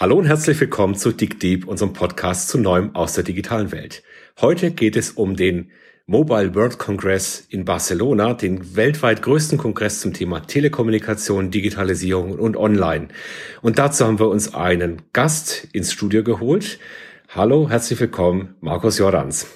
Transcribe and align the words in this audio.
Hallo 0.00 0.14
und 0.14 0.26
herzlich 0.26 0.60
willkommen 0.60 0.94
zu 0.94 1.10
Dig 1.10 1.40
Deep, 1.40 1.66
unserem 1.66 1.92
Podcast 1.92 2.48
zu 2.48 2.56
Neuem 2.56 2.94
aus 2.94 3.14
der 3.14 3.24
digitalen 3.24 3.72
Welt. 3.72 4.04
Heute 4.40 4.70
geht 4.70 4.94
es 4.94 5.10
um 5.10 5.34
den 5.34 5.72
Mobile 6.06 6.54
World 6.54 6.78
Congress 6.78 7.44
in 7.48 7.64
Barcelona, 7.64 8.34
den 8.34 8.76
weltweit 8.76 9.22
größten 9.22 9.58
Kongress 9.58 10.00
zum 10.00 10.12
Thema 10.12 10.38
Telekommunikation, 10.38 11.50
Digitalisierung 11.50 12.38
und 12.38 12.56
Online. 12.56 13.08
Und 13.60 13.80
dazu 13.80 14.06
haben 14.06 14.20
wir 14.20 14.28
uns 14.28 14.54
einen 14.54 15.02
Gast 15.12 15.66
ins 15.72 15.92
Studio 15.92 16.22
geholt. 16.22 16.78
Hallo, 17.30 17.68
herzlich 17.68 17.98
willkommen, 17.98 18.54
Markus 18.60 18.98
Jordans. 18.98 19.48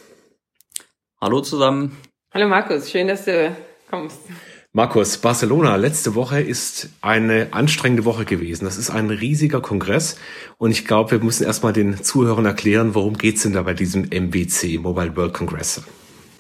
Hallo 1.20 1.40
zusammen. 1.40 1.96
Hallo 2.34 2.48
Markus, 2.48 2.90
schön, 2.90 3.06
dass 3.06 3.26
du 3.26 3.56
kommst. 3.88 4.18
Markus, 4.74 5.18
Barcelona 5.18 5.76
letzte 5.76 6.14
Woche 6.14 6.40
ist 6.40 6.88
eine 7.02 7.48
anstrengende 7.50 8.06
Woche 8.06 8.24
gewesen. 8.24 8.64
Das 8.64 8.78
ist 8.78 8.88
ein 8.88 9.10
riesiger 9.10 9.60
Kongress 9.60 10.16
und 10.56 10.70
ich 10.70 10.86
glaube, 10.86 11.10
wir 11.10 11.18
müssen 11.18 11.44
erstmal 11.44 11.74
den 11.74 12.02
Zuhörern 12.02 12.46
erklären, 12.46 12.94
worum 12.94 13.18
geht's 13.18 13.42
denn 13.42 13.52
da 13.52 13.60
bei 13.64 13.74
diesem 13.74 14.04
MWC, 14.04 14.78
Mobile 14.78 15.14
World 15.14 15.34
Congress? 15.34 15.82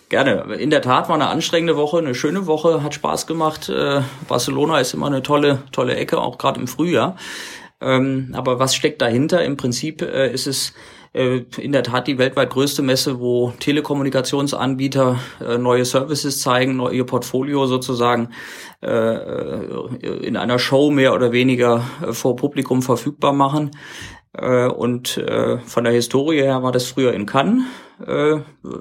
Gerne. 0.08 0.54
In 0.54 0.70
der 0.70 0.80
Tat 0.80 1.10
war 1.10 1.14
eine 1.14 1.26
anstrengende 1.26 1.76
Woche, 1.76 1.98
eine 1.98 2.14
schöne 2.14 2.46
Woche, 2.46 2.82
hat 2.82 2.94
Spaß 2.94 3.26
gemacht. 3.26 3.68
Äh, 3.68 4.00
Barcelona 4.28 4.80
ist 4.80 4.94
immer 4.94 5.08
eine 5.08 5.22
tolle, 5.22 5.64
tolle 5.70 5.96
Ecke, 5.96 6.18
auch 6.18 6.38
gerade 6.38 6.58
im 6.58 6.68
Frühjahr. 6.68 7.16
Ähm, 7.82 8.30
aber 8.32 8.58
was 8.58 8.74
steckt 8.74 9.02
dahinter? 9.02 9.44
Im 9.44 9.58
Prinzip 9.58 10.00
äh, 10.00 10.32
ist 10.32 10.46
es 10.46 10.72
in 11.14 11.72
der 11.72 11.82
Tat 11.82 12.06
die 12.06 12.16
weltweit 12.16 12.50
größte 12.50 12.80
Messe, 12.80 13.20
wo 13.20 13.52
Telekommunikationsanbieter 13.58 15.18
äh, 15.46 15.58
neue 15.58 15.84
Services 15.84 16.40
zeigen, 16.40 16.80
ihr 16.90 17.04
Portfolio 17.04 17.66
sozusagen 17.66 18.30
äh, 18.80 19.66
in 20.00 20.38
einer 20.38 20.58
Show 20.58 20.90
mehr 20.90 21.12
oder 21.12 21.32
weniger 21.32 21.84
vor 22.12 22.36
Publikum 22.36 22.82
verfügbar 22.82 23.32
machen. 23.32 23.70
Und 24.34 25.22
von 25.66 25.84
der 25.84 25.92
Historie 25.92 26.40
her 26.40 26.62
war 26.62 26.72
das 26.72 26.86
früher 26.86 27.12
in 27.12 27.26
Cannes 27.26 27.64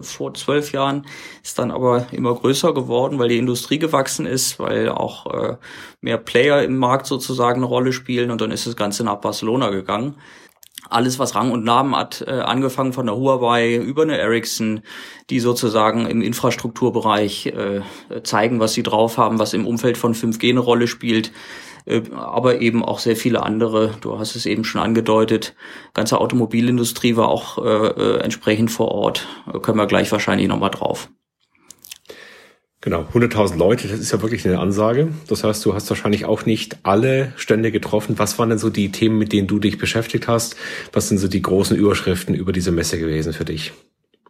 vor 0.01 0.33
zwölf 0.33 0.71
Jahren, 0.71 1.05
ist 1.43 1.59
dann 1.59 1.71
aber 1.71 2.07
immer 2.13 2.33
größer 2.33 2.73
geworden, 2.73 3.19
weil 3.19 3.27
die 3.27 3.37
Industrie 3.37 3.77
gewachsen 3.77 4.25
ist, 4.25 4.59
weil 4.59 4.87
auch 4.87 5.57
mehr 5.99 6.17
Player 6.17 6.63
im 6.63 6.77
Markt 6.77 7.05
sozusagen 7.05 7.57
eine 7.57 7.65
Rolle 7.65 7.91
spielen 7.91 8.31
und 8.31 8.39
dann 8.39 8.51
ist 8.51 8.65
das 8.65 8.77
Ganze 8.77 9.03
nach 9.03 9.17
Barcelona 9.17 9.71
gegangen 9.71 10.15
alles, 10.91 11.19
was 11.19 11.35
Rang 11.35 11.51
und 11.51 11.63
Namen 11.63 11.95
hat, 11.95 12.23
äh, 12.27 12.31
angefangen 12.31 12.93
von 12.93 13.05
der 13.05 13.15
Huawei 13.15 13.75
über 13.75 14.03
eine 14.03 14.17
Ericsson, 14.17 14.81
die 15.29 15.39
sozusagen 15.39 16.05
im 16.05 16.21
Infrastrukturbereich 16.21 17.47
äh, 17.47 17.81
zeigen, 18.23 18.59
was 18.59 18.73
sie 18.73 18.83
drauf 18.83 19.17
haben, 19.17 19.39
was 19.39 19.53
im 19.53 19.65
Umfeld 19.65 19.97
von 19.97 20.13
5G 20.13 20.49
eine 20.49 20.59
Rolle 20.59 20.87
spielt, 20.87 21.31
äh, 21.85 22.01
aber 22.13 22.61
eben 22.61 22.83
auch 22.83 22.99
sehr 22.99 23.15
viele 23.15 23.43
andere. 23.43 23.95
Du 24.01 24.19
hast 24.19 24.35
es 24.35 24.45
eben 24.45 24.63
schon 24.63 24.81
angedeutet. 24.81 25.55
Ganze 25.93 26.19
Automobilindustrie 26.19 27.15
war 27.15 27.29
auch 27.29 27.57
äh, 27.57 27.87
äh 27.87 28.17
entsprechend 28.19 28.71
vor 28.71 28.89
Ort. 28.89 29.27
Können 29.61 29.77
wir 29.77 29.87
gleich 29.87 30.11
wahrscheinlich 30.11 30.47
nochmal 30.47 30.71
drauf. 30.71 31.09
Genau, 32.83 33.05
100.000 33.13 33.57
Leute, 33.57 33.87
das 33.87 33.99
ist 33.99 34.11
ja 34.11 34.23
wirklich 34.23 34.43
eine 34.47 34.57
Ansage. 34.57 35.09
Das 35.27 35.43
heißt, 35.43 35.63
du 35.65 35.75
hast 35.75 35.87
wahrscheinlich 35.91 36.25
auch 36.25 36.47
nicht 36.47 36.77
alle 36.81 37.31
Stände 37.35 37.71
getroffen. 37.71 38.17
Was 38.17 38.39
waren 38.39 38.49
denn 38.49 38.57
so 38.57 38.71
die 38.71 38.91
Themen, 38.91 39.19
mit 39.19 39.33
denen 39.33 39.47
du 39.47 39.59
dich 39.59 39.77
beschäftigt 39.77 40.27
hast? 40.27 40.55
Was 40.91 41.07
sind 41.07 41.19
so 41.19 41.27
die 41.27 41.43
großen 41.43 41.77
Überschriften 41.77 42.33
über 42.33 42.51
diese 42.51 42.71
Messe 42.71 42.97
gewesen 42.97 43.33
für 43.33 43.45
dich? 43.45 43.71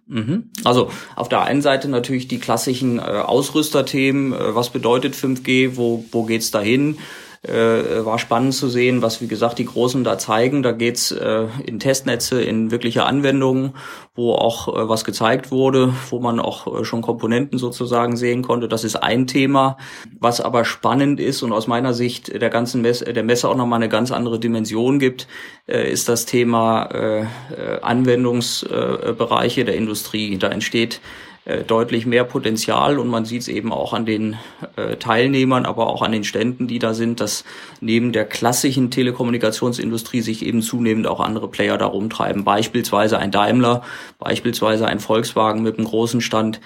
Mhm. 0.08 0.50
Also 0.66 0.92
auf 1.16 1.30
der 1.30 1.44
einen 1.44 1.62
Seite 1.62 1.88
natürlich 1.88 2.28
die 2.28 2.40
klassischen 2.40 3.00
äh, 3.00 3.02
Ausrüsterthemen. 3.02 4.34
Äh, 4.34 4.54
was 4.54 4.70
bedeutet 4.70 5.16
5G? 5.16 5.78
Wo, 5.78 6.04
wo 6.12 6.24
geht's 6.24 6.52
dahin? 6.52 6.98
Äh, 7.44 8.06
war 8.06 8.20
spannend 8.20 8.54
zu 8.54 8.70
sehen, 8.70 9.02
was 9.02 9.22
wie 9.22 9.28
gesagt 9.28 9.58
die 9.58 9.66
Großen 9.66 10.04
da 10.04 10.18
zeigen. 10.18 10.62
Da 10.62 10.72
geht's 10.72 11.12
äh, 11.12 11.48
in 11.66 11.80
Testnetze, 11.80 12.42
in 12.42 12.70
wirkliche 12.70 13.04
Anwendungen, 13.04 13.74
wo 14.14 14.34
auch 14.34 14.68
äh, 14.68 14.88
was 14.88 15.06
gezeigt 15.06 15.50
wurde, 15.50 15.94
wo 16.10 16.20
man 16.20 16.40
auch 16.40 16.82
äh, 16.82 16.86
schon 16.86 17.02
Komponenten 17.02 17.58
sozusagen 17.58 18.16
sehen 18.16 18.44
konnte. 18.44 18.68
Das 18.68 18.84
ist 18.84 18.96
ein 18.96 19.26
Thema. 19.26 19.78
Was 20.20 20.40
aber 20.40 20.66
spannend 20.66 21.20
ist 21.20 21.42
und 21.42 21.52
aus 21.52 21.66
meiner 21.66 21.94
Sicht 21.94 22.40
der 22.40 22.50
ganzen 22.50 22.82
Messe, 22.82 23.06
der 23.06 23.24
Messe 23.24 23.50
auch 23.50 23.56
nochmal 23.56 23.78
eine 23.78 23.90
ganz 23.90 24.12
andere 24.12 24.40
Dimension 24.40 25.00
gibt, 25.00 25.28
äh, 25.68 25.92
ist 25.92 26.10
das 26.10 26.26
Thema 26.26 26.86
äh, 26.94 27.22
äh 27.22 27.26
Anwendungsbereiche 27.82 29.66
der 29.66 29.76
Industrie. 29.76 30.38
Da 30.38 30.50
entsteht 30.50 31.02
äh, 31.44 31.64
deutlich 31.64 32.06
mehr 32.06 32.24
Potenzial 32.24 33.00
und 33.00 33.08
man 33.08 33.26
sieht 33.26 33.42
es 33.42 33.48
eben 33.48 33.74
auch 33.74 33.94
an 33.94 34.06
den 34.06 34.36
äh, 34.76 34.98
Teilnehmern, 34.98 35.66
aber 35.66 35.88
auch 35.88 36.04
an 36.04 36.12
den 36.12 36.24
Ständen, 36.24 36.68
die 36.68 36.78
da 36.78 36.94
sind, 36.94 37.20
dass 37.20 37.46
neben 37.80 38.12
der 38.12 38.26
klassischen 38.26 38.92
Telekommunikationsindustrie 38.92 40.22
sich 40.22 40.46
eben 40.46 40.62
zunehmend 40.62 41.08
auch 41.08 41.20
andere 41.20 41.50
Player 41.50 41.80
da 41.80 41.88
rumtreiben. 41.88 42.44
Beispielsweise 42.44 43.18
ein 43.18 43.32
Daimler, 43.32 43.82
beispielsweise 44.20 44.86
ein 44.86 45.00
Volkswagen 45.00 45.64
mit 45.64 45.80
einem 45.80 45.88
großen 45.88 46.22
Stand. 46.22 46.62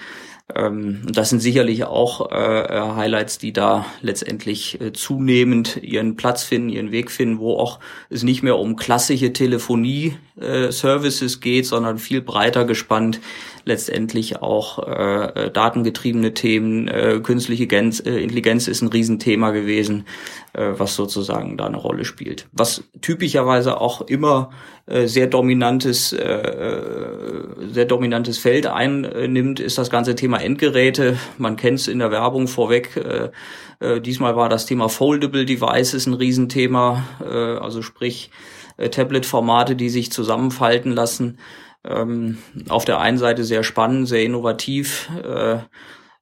Ähm, 0.54 1.02
das 1.06 1.30
sind 1.30 1.40
sicherlich 1.40 1.84
auch 1.84 2.30
äh, 2.30 2.34
Highlights, 2.34 3.38
die 3.38 3.52
da 3.52 3.86
letztendlich 4.00 4.80
äh, 4.80 4.92
zunehmend 4.92 5.82
ihren 5.82 6.16
Platz 6.16 6.44
finden, 6.44 6.68
ihren 6.68 6.92
Weg 6.92 7.10
finden, 7.10 7.38
wo 7.38 7.58
auch 7.58 7.80
es 8.10 8.22
nicht 8.22 8.44
mehr 8.44 8.58
um 8.58 8.76
klassische 8.76 9.32
Telefonie-Services 9.32 11.36
äh, 11.36 11.40
geht, 11.40 11.66
sondern 11.66 11.98
viel 11.98 12.20
breiter 12.20 12.64
gespannt 12.64 13.20
letztendlich 13.66 14.40
auch 14.40 14.78
äh, 14.86 15.50
datengetriebene 15.50 16.32
Themen, 16.34 16.86
äh, 16.86 17.20
künstliche 17.20 17.66
Gens, 17.66 17.98
äh, 17.98 18.12
Intelligenz 18.12 18.68
ist 18.68 18.80
ein 18.80 18.88
Riesenthema 18.88 19.50
gewesen, 19.50 20.06
äh, 20.52 20.72
was 20.76 20.94
sozusagen 20.94 21.56
da 21.56 21.66
eine 21.66 21.76
Rolle 21.76 22.04
spielt. 22.04 22.46
Was 22.52 22.84
typischerweise 23.00 23.80
auch 23.80 24.02
immer 24.02 24.50
äh, 24.86 25.08
sehr 25.08 25.26
dominantes, 25.26 26.12
äh, 26.12 26.22
äh 26.22 27.72
sehr 27.72 27.86
dominantes 27.86 28.38
Feld 28.38 28.68
einnimmt, 28.68 29.58
ist 29.58 29.78
das 29.78 29.90
ganze 29.90 30.14
Thema 30.14 30.38
Endgeräte. 30.38 31.18
Man 31.36 31.56
kennt 31.56 31.80
es 31.80 31.88
in 31.88 31.98
der 31.98 32.12
Werbung 32.12 32.46
vorweg. 32.46 32.96
Äh, 32.96 33.30
äh, 33.80 34.00
diesmal 34.00 34.36
war 34.36 34.48
das 34.48 34.66
Thema 34.66 34.88
Foldable 34.88 35.44
Devices 35.44 36.06
ein 36.06 36.14
Riesenthema, 36.14 37.04
äh, 37.20 37.26
also 37.26 37.82
sprich 37.82 38.30
äh, 38.76 38.90
Tablet-Formate, 38.90 39.74
die 39.74 39.88
sich 39.88 40.12
zusammenfalten 40.12 40.92
lassen 40.92 41.38
ähm, 41.88 42.38
auf 42.68 42.84
der 42.84 43.00
einen 43.00 43.18
Seite 43.18 43.44
sehr 43.44 43.62
spannend, 43.62 44.08
sehr 44.08 44.22
innovativ, 44.22 45.08
äh, 45.22 45.58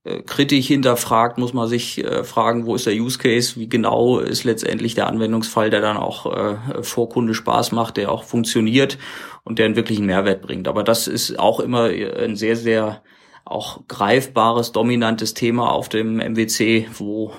äh, 0.05 0.21
kritisch 0.21 0.67
hinterfragt, 0.67 1.39
muss 1.39 1.55
man 1.55 1.67
sich 1.67 2.05
äh, 2.05 2.25
fragen, 2.25 2.67
wo 2.67 2.75
ist 2.75 2.85
der 2.85 2.93
Use 2.93 3.19
Case, 3.19 3.59
wie 3.59 3.71
genau 3.71 4.19
ist 4.19 4.45
letztendlich 4.45 4.95
der 4.95 5.07
Anwendungsfall, 5.07 5.71
der 5.71 5.81
dann 5.81 5.97
auch 5.97 6.27
äh, 6.27 6.83
vor 6.83 7.09
Kunde 7.09 7.33
Spaß 7.33 7.73
macht, 7.73 7.97
der 7.97 8.13
auch 8.13 8.23
funktioniert 8.23 8.99
und 9.45 9.59
der 9.59 9.65
einen 9.65 9.77
wirklichen 9.77 10.05
Mehrwert 10.05 10.43
bringt. 10.43 10.69
Aber 10.69 10.85
das 10.85 11.07
ist 11.07 11.39
auch 11.39 11.59
immer 11.59 11.85
ein 11.85 12.37
sehr, 12.37 12.57
sehr 12.57 13.03
auch 13.47 13.89
greifbares, 13.89 14.73
dominantes 14.73 15.33
Thema 15.33 15.73
auf 15.73 15.89
dem 15.89 16.17
MWC, 16.19 16.89
wo 16.99 17.33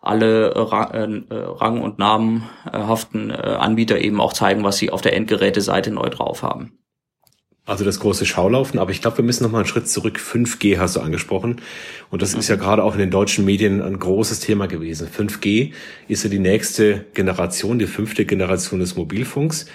alle 0.00 0.50
äh, 0.50 0.58
Rang- 0.60 1.82
und 1.82 1.98
namenhaften 1.98 3.32
Anbieter 3.32 3.98
eben 3.98 4.20
auch 4.20 4.32
zeigen, 4.32 4.62
was 4.62 4.78
sie 4.78 4.90
auf 4.90 5.02
der 5.02 5.16
Endgeräteseite 5.16 5.90
neu 5.90 6.08
drauf 6.08 6.44
haben. 6.44 6.78
Also 7.64 7.84
das 7.84 8.00
große 8.00 8.26
Schaulaufen, 8.26 8.80
aber 8.80 8.90
ich 8.90 9.00
glaube, 9.00 9.18
wir 9.18 9.24
müssen 9.24 9.44
noch 9.44 9.52
mal 9.52 9.58
einen 9.58 9.68
Schritt 9.68 9.88
zurück. 9.88 10.18
5G 10.18 10.78
hast 10.78 10.96
du 10.96 11.00
angesprochen. 11.00 11.60
Und 12.10 12.20
das 12.20 12.34
ist 12.34 12.48
ja 12.48 12.56
gerade 12.56 12.82
auch 12.82 12.94
in 12.94 12.98
den 12.98 13.12
deutschen 13.12 13.44
Medien 13.44 13.80
ein 13.80 14.00
großes 14.00 14.40
Thema 14.40 14.66
gewesen. 14.66 15.06
5G 15.06 15.72
ist 16.08 16.24
ja 16.24 16.30
die 16.30 16.40
nächste 16.40 17.06
Generation, 17.14 17.78
die 17.78 17.86
fünfte 17.86 18.24
Generation 18.24 18.80
des 18.80 18.96
Mobilfunks. 18.96 19.66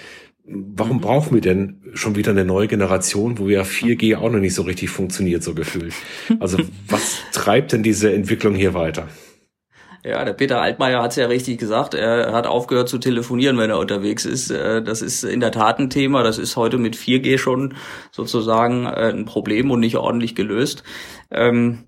Warum 0.43 0.99
brauchen 0.99 1.33
wir 1.33 1.41
denn 1.41 1.81
schon 1.93 2.17
wieder 2.17 2.31
eine 2.31 2.43
neue 2.43 2.67
Generation, 2.67 3.37
wo 3.37 3.47
ja 3.47 3.61
4G 3.61 4.17
auch 4.17 4.31
noch 4.31 4.39
nicht 4.39 4.53
so 4.53 4.63
richtig 4.63 4.89
funktioniert, 4.89 5.43
so 5.43 5.53
gefühlt? 5.53 5.93
Also 6.41 6.57
was 6.89 7.19
treibt 7.31 7.71
denn 7.71 7.83
diese 7.83 8.13
Entwicklung 8.13 8.53
hier 8.55 8.73
weiter? 8.73 9.07
Ja, 10.03 10.23
der 10.23 10.33
Peter 10.33 10.61
Altmaier 10.61 11.01
hat 11.01 11.11
es 11.11 11.17
ja 11.17 11.25
richtig 11.27 11.59
gesagt. 11.59 11.94
Er 11.94 12.31
hat 12.31 12.47
aufgehört 12.47 12.89
zu 12.89 12.97
telefonieren, 12.97 13.57
wenn 13.57 13.69
er 13.69 13.79
unterwegs 13.79 14.25
ist. 14.25 14.51
Äh, 14.51 14.81
das 14.81 15.01
ist 15.01 15.23
in 15.23 15.39
der 15.39 15.51
Tat 15.51 15.79
ein 15.79 15.89
Thema. 15.89 16.23
Das 16.23 16.38
ist 16.38 16.55
heute 16.55 16.77
mit 16.77 16.95
4G 16.95 17.38
schon 17.38 17.75
sozusagen 18.11 18.85
äh, 18.85 19.11
ein 19.11 19.25
Problem 19.25 19.71
und 19.71 19.79
nicht 19.79 19.97
ordentlich 19.97 20.35
gelöst. 20.35 20.83
Ähm, 21.31 21.87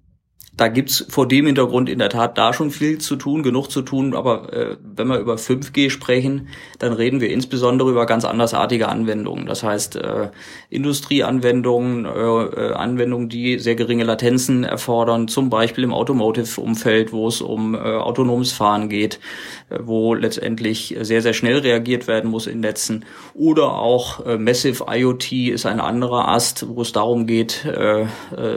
da 0.60 0.68
gibt's 0.68 1.06
vor 1.08 1.26
dem 1.26 1.46
Hintergrund 1.46 1.88
in 1.88 2.00
der 2.00 2.10
Tat 2.10 2.38
da 2.38 2.52
schon 2.52 2.70
viel 2.70 2.98
zu 2.98 3.16
tun, 3.16 3.44
genug 3.44 3.72
zu 3.72 3.82
tun. 3.82 4.14
Aber 4.14 4.52
äh, 4.52 4.76
wenn 4.84 5.08
wir 5.08 5.18
über 5.18 5.36
5G 5.36 5.90
sprechen, 5.90 6.50
dann 6.80 6.92
reden 6.92 7.22
wir 7.22 7.32
insbesondere 7.32 7.90
über 7.90 8.06
ganz 8.06 8.26
andersartige 8.26 8.90
Anwendungen. 8.90 9.46
Das 9.46 9.64
heißt 9.64 9.96
äh, 9.96 10.32
Industrieanwendungen, 10.70 12.04
äh, 12.04 12.10
äh, 12.10 12.74
Anwendungen, 12.74 13.30
die 13.30 13.58
sehr 13.58 13.76
geringe 13.76 14.04
Latenzen 14.04 14.66
erfordern, 14.66 15.30
zum 15.30 15.50
Beispiel 15.50 15.86
im 15.86 15.94
Automotive-Umfeld, 15.94 17.14
wo 17.14 17.30
es 17.30 17.40
um 17.40 17.74
äh, 17.74 17.78
autonomes 17.78 18.52
Fahren 18.52 18.90
geht, 18.90 19.22
äh, 19.70 19.80
wo 19.82 20.14
letztendlich 20.14 20.98
sehr, 21.00 21.22
sehr 21.22 21.34
schnell 21.34 21.60
reagiert 21.60 22.08
werden 22.08 22.30
muss 22.30 22.48
in 22.48 22.60
Netzen. 22.60 23.06
Oder 23.34 23.76
auch 23.76 24.26
äh, 24.26 24.38
Massive 24.38 24.84
IoT 24.90 25.32
ist 25.32 25.66
ein 25.66 25.80
anderer 25.80 26.28
Ast, 26.28 26.66
wo 26.68 26.82
es 26.82 26.92
darum 26.92 27.28
geht, 27.28 27.64
äh, 27.64 28.02
äh, 28.02 28.08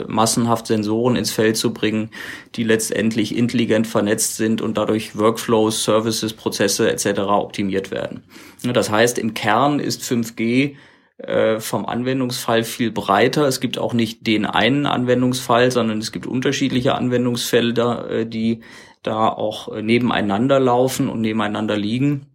massenhaft 0.08 0.66
Sensoren 0.66 1.14
ins 1.14 1.31
Feld 1.31 1.56
zu 1.56 1.72
bringen 1.72 1.92
bringen, 1.93 2.11
die 2.55 2.65
letztendlich 2.65 3.37
intelligent 3.37 3.87
vernetzt 3.87 4.37
sind 4.37 4.61
und 4.61 4.77
dadurch 4.77 5.17
Workflows, 5.17 5.85
Services, 5.85 6.33
Prozesse 6.33 6.91
etc. 6.91 7.21
optimiert 7.21 7.91
werden. 7.91 8.23
Das 8.62 8.91
heißt, 8.91 9.19
im 9.19 9.35
Kern 9.35 9.79
ist 9.79 10.03
5G 10.03 10.77
äh, 11.19 11.61
vom 11.61 11.87
Anwendungsfall 11.87 12.65
viel 12.65 12.91
breiter. 12.91 13.47
Es 13.47 13.61
gibt 13.61 13.79
auch 13.79 13.93
nicht 13.93 14.27
den 14.27 14.47
einen 14.47 14.87
Anwendungsfall, 14.87 15.71
sondern 15.71 15.99
es 15.99 16.12
gibt 16.12 16.27
unterschiedliche 16.27 16.94
Anwendungsfelder, 16.94 18.11
äh, 18.11 18.27
die 18.27 18.61
da 19.03 19.29
auch 19.29 19.73
äh, 19.73 19.83
nebeneinander 19.83 20.59
laufen 20.61 21.09
und 21.09 21.21
nebeneinander 21.21 21.77
liegen. 21.77 22.27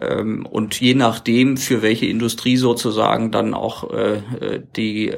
Ähm, 0.00 0.46
und 0.46 0.80
je 0.80 0.94
nachdem, 0.94 1.56
für 1.56 1.82
welche 1.82 2.06
Industrie 2.06 2.56
sozusagen 2.56 3.30
dann 3.30 3.54
auch 3.54 3.88
die, 4.76 5.12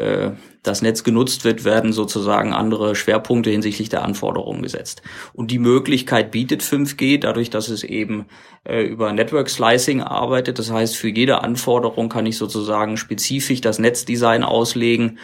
das 0.62 0.82
Netz 0.82 1.04
genutzt 1.04 1.44
wird, 1.44 1.64
werden 1.64 1.92
sozusagen 1.92 2.52
andere 2.52 2.94
Schwerpunkte 2.94 3.50
hinsichtlich 3.50 3.88
der 3.88 4.02
Anforderungen 4.04 4.62
gesetzt. 4.62 5.02
Und 5.32 5.50
die 5.50 5.58
Möglichkeit 5.58 6.30
bietet 6.30 6.62
5G, 6.62 7.18
dadurch, 7.18 7.50
dass 7.50 7.68
es 7.68 7.82
eben 7.82 8.26
über 8.68 9.12
Network 9.12 9.48
Slicing 9.48 10.02
arbeitet. 10.02 10.58
Das 10.58 10.70
heißt, 10.70 10.96
für 10.96 11.08
jede 11.08 11.42
Anforderung 11.42 12.08
kann 12.08 12.26
ich 12.26 12.36
sozusagen 12.36 12.96
spezifisch 12.96 13.60
das 13.60 13.78
Netzdesign 13.78 14.44
auslegen. 14.44 15.18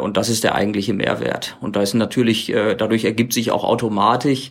und 0.00 0.16
das 0.16 0.28
ist 0.28 0.44
der 0.44 0.54
eigentliche 0.54 0.94
Mehrwert. 0.94 1.56
Und 1.60 1.76
da 1.76 1.82
ist 1.82 1.94
natürlich, 1.94 2.46
dadurch 2.46 3.04
ergibt 3.04 3.32
sich 3.32 3.50
auch 3.50 3.64
automatisch, 3.64 4.50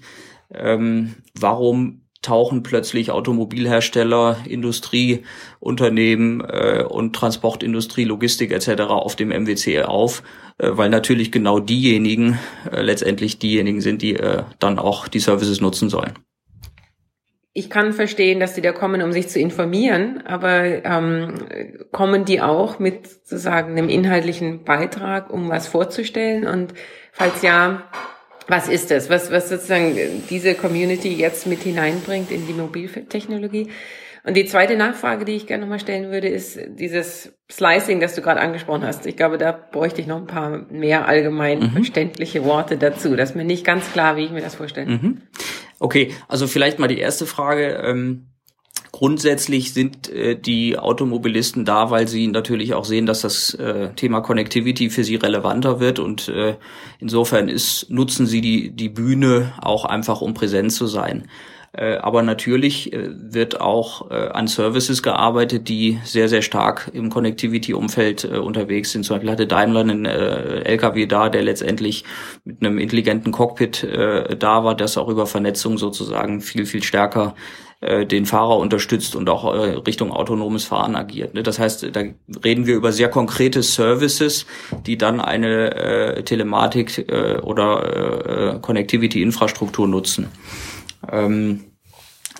ähm, 0.54 1.16
warum 1.40 2.01
tauchen 2.22 2.64
plötzlich 2.64 3.12
Automobilhersteller, 3.12 4.38
Industrieunternehmen 4.48 6.42
äh, 6.42 6.84
und 6.88 7.16
Transportindustrie, 7.16 8.04
Logistik 8.04 8.52
etc. 8.52 8.82
auf 8.84 9.16
dem 9.16 9.32
MWC 9.32 9.84
auf, 9.84 10.24
äh, 10.58 10.70
weil 10.72 10.90
natürlich 10.90 11.32
genau 11.32 11.60
diejenigen 11.60 12.40
äh, 12.72 12.82
letztendlich 12.82 13.40
diejenigen 13.40 13.82
sind, 13.82 14.02
die 14.02 14.16
äh, 14.16 14.44
dann 14.60 14.78
auch 14.80 15.08
die 15.08 15.20
Services 15.20 15.62
nutzen 15.62 15.90
sollen. 15.90 16.14
Ich 17.54 17.70
kann 17.70 17.92
verstehen, 17.92 18.40
dass 18.40 18.54
die 18.54 18.62
da 18.62 18.72
kommen, 18.72 19.02
um 19.02 19.12
sich 19.12 19.28
zu 19.28 19.38
informieren, 19.38 20.24
aber 20.26 20.86
ähm, 20.86 21.34
kommen 21.92 22.24
die 22.24 22.40
auch 22.40 22.80
mit 22.80 23.08
sozusagen 23.08 23.72
einem 23.72 23.90
inhaltlichen 23.90 24.64
Beitrag, 24.64 25.30
um 25.30 25.50
was 25.50 25.68
vorzustellen? 25.68 26.48
Und 26.48 26.74
falls 27.12 27.42
ja, 27.42 27.90
was 28.52 28.68
ist 28.68 28.92
das? 28.92 29.10
Was, 29.10 29.32
was 29.32 29.48
sozusagen 29.48 29.96
diese 30.30 30.56
Community 30.56 31.16
jetzt 31.16 31.48
mit 31.48 31.62
hineinbringt 31.64 32.32
in 32.32 32.46
die 32.46 32.54
Mobiltechnologie? 32.54 33.70
Und 34.24 34.36
die 34.36 34.46
zweite 34.46 34.76
Nachfrage, 34.76 35.26
die 35.26 35.32
ich 35.32 35.48
gerne 35.48 35.62
nochmal 35.62 35.80
stellen 35.80 36.12
würde, 36.12 36.28
ist 36.28 36.60
dieses 36.68 37.34
Slicing, 37.50 38.02
das 38.02 38.14
du 38.14 38.22
gerade 38.22 38.42
angesprochen 38.42 38.84
hast. 38.84 39.08
Ich 39.08 39.16
glaube, 39.16 39.38
da 39.38 39.52
bräuchte 39.52 40.02
ich 40.02 40.06
noch 40.06 40.18
ein 40.18 40.28
paar 40.28 40.66
mehr 40.70 41.08
allgemein 41.08 41.60
mhm. 41.60 41.72
verständliche 41.72 42.44
Worte 42.44 42.78
dazu. 42.78 43.16
Das 43.16 43.32
ist 43.32 43.36
mir 43.36 43.46
nicht 43.46 43.66
ganz 43.66 43.92
klar, 43.94 44.18
wie 44.18 44.26
ich 44.26 44.32
mir 44.32 44.42
das 44.42 44.56
vorstelle. 44.56 44.92
Mhm. 44.92 45.22
Okay, 45.80 46.14
also 46.28 46.46
vielleicht 46.46 46.78
mal 46.78 46.88
die 46.88 47.00
erste 47.00 47.26
Frage. 47.26 47.82
Ähm 47.84 48.31
Grundsätzlich 48.92 49.74
sind 49.74 50.10
äh, 50.10 50.36
die 50.36 50.78
Automobilisten 50.78 51.64
da, 51.64 51.92
weil 51.92 52.08
sie 52.08 52.28
natürlich 52.28 52.74
auch 52.74 52.86
sehen, 52.86 53.06
dass 53.06 53.22
das 53.22 53.54
äh, 53.54 53.94
Thema 53.94 54.22
Connectivity 54.22 54.90
für 54.90 55.04
sie 55.04 55.16
relevanter 55.16 55.80
wird 55.80 56.00
und 56.00 56.28
äh, 56.28 56.56
insofern 57.00 57.48
ist, 57.48 57.90
nutzen 57.90 58.26
sie 58.28 58.42
die, 58.42 58.72
die 58.72 58.90
Bühne 58.90 59.54
auch 59.62 59.86
einfach, 59.86 60.22
um 60.22 60.34
präsent 60.34 60.74
zu 60.74 60.88
sein. 60.88 61.28
Äh, 61.74 61.98
aber 61.98 62.22
natürlich 62.22 62.92
äh, 62.92 63.10
wird 63.12 63.62
auch 63.62 64.12
äh, 64.12 64.28
an 64.28 64.48
Services 64.48 65.02
gearbeitet, 65.02 65.70
die 65.70 66.00
sehr, 66.04 66.28
sehr 66.28 66.42
stark 66.42 66.92
im 66.94 67.10
Connectivity-Umfeld 67.10 68.26
unterwegs 68.26 68.92
sind. 68.92 69.04
Zum 69.04 69.16
Beispiel 69.16 69.32
hatte 69.32 69.48
Daimler 69.48 69.80
einen 69.80 70.06
LKW 70.06 71.06
da, 71.06 71.30
der 71.30 71.44
letztendlich 71.44 72.04
mit 72.44 72.62
einem 72.62 72.78
intelligenten 72.78 73.32
Cockpit 73.32 73.88
da 73.88 74.64
war, 74.64 74.76
das 74.76 74.98
auch 74.98 75.08
über 75.08 75.26
Vernetzung 75.26 75.78
sozusagen 75.78 76.42
viel, 76.42 76.66
viel 76.66 76.84
stärker 76.84 77.36
äh, 77.82 78.06
den 78.06 78.26
Fahrer 78.26 78.58
unterstützt 78.58 79.16
und 79.16 79.30
auch 79.30 79.54
äh, 79.54 79.72
Richtung 79.72 80.12
autonomes 80.12 80.66
Fahren 80.66 80.96
agiert. 80.96 81.34
Ne? 81.34 81.42
Das 81.44 81.58
heißt, 81.58 81.90
da 81.94 82.02
reden 82.44 82.68
wir 82.68 82.76
über 82.76 82.92
sehr 82.92 83.10
konkrete 83.10 83.64
Services, 83.64 84.46
die 84.86 84.98
dann 84.98 85.20
eine 85.20 85.76
äh, 85.76 86.24
Telematik 86.24 87.10
äh, 87.10 87.40
oder 87.40 88.54
äh, 88.56 88.60
Connectivity-Infrastruktur 88.60 89.88
nutzen. 89.88 90.28
Ähm, 91.12 91.66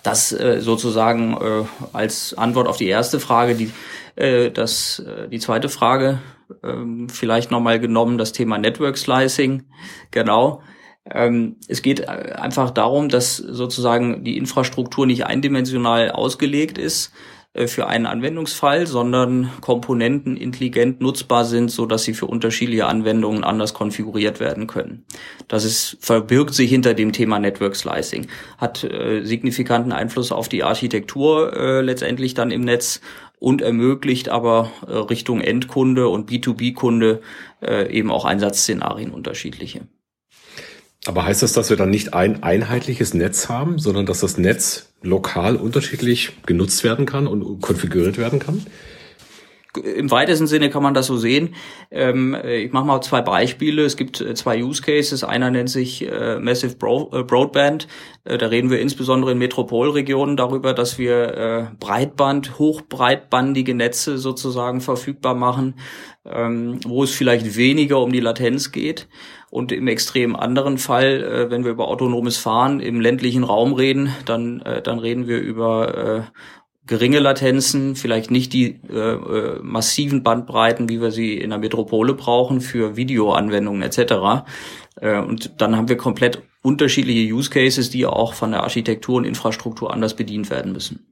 das 0.04 0.32
äh, 0.32 0.60
sozusagen 0.62 1.34
äh, 1.34 1.66
als 1.94 2.36
Antwort 2.36 2.68
auf 2.68 2.78
die 2.78 2.88
erste 2.88 3.20
Frage, 3.20 3.56
die 3.56 3.72
äh, 4.16 4.52
das 4.52 5.00
äh, 5.00 5.28
die 5.28 5.40
zweite 5.40 5.70
Frage 5.70 6.20
äh, 6.64 7.08
vielleicht 7.08 7.52
nochmal 7.52 7.80
genommen, 7.80 8.18
das 8.18 8.32
Thema 8.32 8.58
Network 8.58 8.98
Slicing. 8.98 9.64
Genau. 10.12 10.62
Ähm, 11.10 11.58
es 11.68 11.82
geht 11.82 12.02
äh, 12.02 12.36
einfach 12.36 12.70
darum, 12.70 13.10
dass 13.10 13.38
sozusagen 13.38 14.24
die 14.24 14.38
Infrastruktur 14.38 15.06
nicht 15.06 15.26
eindimensional 15.26 16.12
ausgelegt 16.12 16.78
ist 16.78 17.12
äh, 17.54 17.66
für 17.68 17.88
einen 17.88 18.06
Anwendungsfall, 18.06 18.86
sondern 18.86 19.50
Komponenten 19.62 20.38
intelligent 20.38 21.02
nutzbar 21.02 21.46
sind, 21.46 21.72
so 21.72 21.88
dass 21.88 22.04
sie 22.04 22.14
für 22.14 22.28
unterschiedliche 22.28 22.86
Anwendungen 22.86 23.44
anders 23.44 23.74
konfiguriert 23.74 24.40
werden 24.40 24.68
können. 24.68 25.06
Das 25.48 25.66
ist, 25.66 25.98
verbirgt 26.02 26.54
sich 26.54 26.70
hinter 26.70 26.94
dem 26.94 27.14
Thema 27.14 27.40
Network 27.40 27.76
Slicing, 27.76 28.28
hat 28.60 28.84
äh, 28.84 29.24
signifikanten 29.24 29.92
Einfluss 29.92 30.32
auf 30.32 30.50
die 30.50 30.64
Architektur 30.64 31.58
äh, 31.58 31.82
letztendlich 31.82 32.36
dann 32.36 32.52
im 32.52 32.62
Netz 32.62 33.02
und 33.40 33.64
ermöglicht 33.64 34.30
aber 34.30 34.72
äh, 34.88 34.92
Richtung 34.92 35.42
Endkunde 35.42 36.08
und 36.10 36.30
B2B-Kunde 36.30 37.22
äh, 37.64 37.92
eben 37.92 38.12
auch 38.12 38.26
Einsatzszenarien 38.26 39.10
unterschiedliche. 39.10 39.82
Aber 41.06 41.26
heißt 41.26 41.42
das, 41.42 41.54
dass 41.54 41.70
wir 41.70 41.78
dann 41.78 41.90
nicht 41.90 42.14
ein 42.14 42.44
einheitliches 42.44 43.14
Netz 43.14 43.50
haben, 43.50 43.80
sondern 43.80 44.06
dass 44.06 44.20
das 44.20 44.38
Netz 44.38 44.92
lokal 45.02 45.56
unterschiedlich 45.56 46.34
genutzt 46.46 46.84
werden 46.84 47.06
kann 47.06 47.26
und 47.26 47.62
konfiguriert 47.62 48.18
werden 48.18 48.40
kann? 48.40 48.66
Im 49.78 50.12
weitesten 50.12 50.48
Sinne 50.48 50.70
kann 50.70 50.84
man 50.84 50.94
das 50.94 51.08
so 51.08 51.16
sehen. 51.18 51.56
Ähm, 51.92 52.36
ich 52.46 52.74
mache 52.74 52.86
mal 52.86 53.02
zwei 53.02 53.22
Beispiele. 53.22 53.84
Es 53.84 53.96
gibt 53.96 54.20
äh, 54.20 54.34
zwei 54.34 54.62
Use 54.64 54.82
Cases. 54.82 55.24
Einer 55.24 55.50
nennt 55.50 55.70
sich 55.70 56.06
äh, 56.10 56.40
Massive 56.40 56.74
äh, 56.74 57.24
Broadband. 57.24 57.88
da 58.24 58.48
reden 58.48 58.70
wir 58.70 58.82
insbesondere 58.82 59.32
in 59.32 59.38
Metropolregionen 59.38 60.36
darüber, 60.38 60.74
dass 60.74 60.98
wir 60.98 61.72
Breitband, 61.80 62.60
hochbreitbandige 62.60 63.74
Netze 63.74 64.18
sozusagen 64.18 64.82
verfügbar 64.82 65.34
machen, 65.34 65.76
ähm, 66.26 66.80
wo 66.86 67.04
es 67.04 67.12
vielleicht 67.12 67.56
weniger 67.56 68.00
um 68.00 68.12
die 68.12 68.20
Latenz 68.20 68.72
geht. 68.72 69.08
Und 69.52 69.74
im 69.74 69.88
extrem 69.88 70.36
anderen 70.36 70.78
Fall, 70.78 71.24
äh, 71.24 71.52
wenn 71.52 71.66
wir 71.66 71.72
über 71.72 71.90
autonomes 71.90 72.38
Fahren 72.38 72.80
im 72.80 73.02
ländlichen 73.02 73.44
Raum 73.44 73.74
reden, 73.74 74.16
dann, 74.26 74.62
äh, 74.62 74.82
dann 74.82 74.98
reden 74.98 75.28
wir 75.28 75.40
über 75.40 75.98
äh, 75.98 76.22
geringe 76.92 77.20
Latenzen, 77.20 77.96
vielleicht 77.96 78.32
nicht 78.32 78.52
die 78.52 78.82
äh, 78.90 79.14
äh, 79.14 79.60
massiven 79.64 80.24
Bandbreiten, 80.24 80.90
wie 80.90 81.00
wir 81.00 81.12
sie 81.12 81.38
in 81.38 81.52
der 81.52 81.60
Metropole 81.60 82.14
brauchen 82.16 82.60
für 82.60 82.98
Videoanwendungen 82.98 83.82
etc. 83.82 84.44
Äh, 85.00 85.22
und 85.22 85.62
dann 85.62 85.78
haben 85.78 85.88
wir 85.88 85.96
komplett 85.96 86.44
unterschiedliche 86.62 87.34
Use 87.34 87.50
Cases, 87.50 87.90
die 87.90 88.06
auch 88.06 88.34
von 88.34 88.52
der 88.52 88.64
Architektur 88.64 89.16
und 89.16 89.24
Infrastruktur 89.24 89.94
anders 89.94 90.18
bedient 90.18 90.50
werden 90.50 90.74
müssen. 90.74 91.08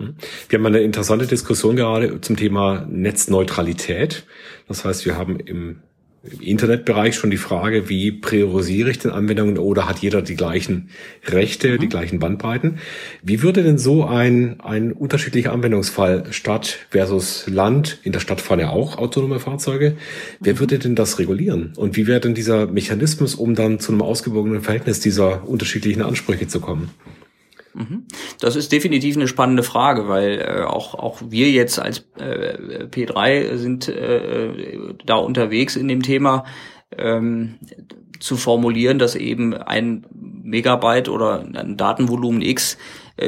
Hm. 0.00 0.14
Wir 0.48 0.60
haben 0.60 0.66
eine 0.66 0.82
interessante 0.82 1.26
Diskussion 1.26 1.74
gerade 1.74 2.20
zum 2.20 2.36
Thema 2.36 2.86
Netzneutralität. 2.88 4.24
Das 4.68 4.84
heißt, 4.84 5.04
wir 5.04 5.16
haben 5.16 5.40
im 5.40 5.82
im 6.22 6.40
Internetbereich 6.40 7.14
schon 7.14 7.30
die 7.30 7.38
Frage, 7.38 7.88
wie 7.88 8.12
priorisiere 8.12 8.90
ich 8.90 8.98
denn 8.98 9.10
Anwendungen 9.10 9.56
oder 9.56 9.88
hat 9.88 10.00
jeder 10.00 10.20
die 10.20 10.36
gleichen 10.36 10.90
Rechte, 11.26 11.72
mhm. 11.72 11.78
die 11.78 11.88
gleichen 11.88 12.18
Bandbreiten? 12.18 12.78
Wie 13.22 13.42
würde 13.42 13.62
denn 13.62 13.78
so 13.78 14.04
ein, 14.04 14.60
ein 14.60 14.92
unterschiedlicher 14.92 15.52
Anwendungsfall 15.52 16.26
Stadt 16.30 16.86
versus 16.90 17.46
Land, 17.48 18.00
in 18.02 18.12
der 18.12 18.20
Stadt 18.20 18.40
fahren 18.40 18.60
ja 18.60 18.70
auch 18.70 18.98
autonome 18.98 19.40
Fahrzeuge, 19.40 19.96
wer 20.40 20.58
würde 20.58 20.78
denn 20.78 20.94
das 20.94 21.18
regulieren? 21.18 21.72
Und 21.76 21.96
wie 21.96 22.06
wäre 22.06 22.20
denn 22.20 22.34
dieser 22.34 22.66
Mechanismus, 22.66 23.34
um 23.34 23.54
dann 23.54 23.78
zu 23.78 23.92
einem 23.92 24.02
ausgewogenen 24.02 24.60
Verhältnis 24.60 25.00
dieser 25.00 25.48
unterschiedlichen 25.48 26.02
Ansprüche 26.02 26.48
zu 26.48 26.60
kommen? 26.60 26.90
Mhm. 27.74 28.04
Das 28.40 28.56
ist 28.56 28.72
definitiv 28.72 29.16
eine 29.16 29.28
spannende 29.28 29.62
Frage, 29.62 30.08
weil 30.08 30.40
äh, 30.40 30.62
auch 30.64 30.94
auch 30.94 31.20
wir 31.28 31.50
jetzt 31.50 31.78
als 31.78 32.04
äh, 32.18 32.86
P3 32.86 33.56
sind 33.56 33.88
äh, 33.88 34.94
da 35.04 35.16
unterwegs 35.16 35.76
in 35.76 35.88
dem 35.88 36.02
Thema 36.02 36.44
ähm, 36.96 37.56
zu 38.18 38.36
formulieren, 38.36 38.98
dass 38.98 39.14
eben 39.14 39.54
ein 39.54 40.04
Megabyte 40.42 41.08
oder 41.08 41.40
ein 41.40 41.76
Datenvolumen 41.76 42.42
X 42.42 42.76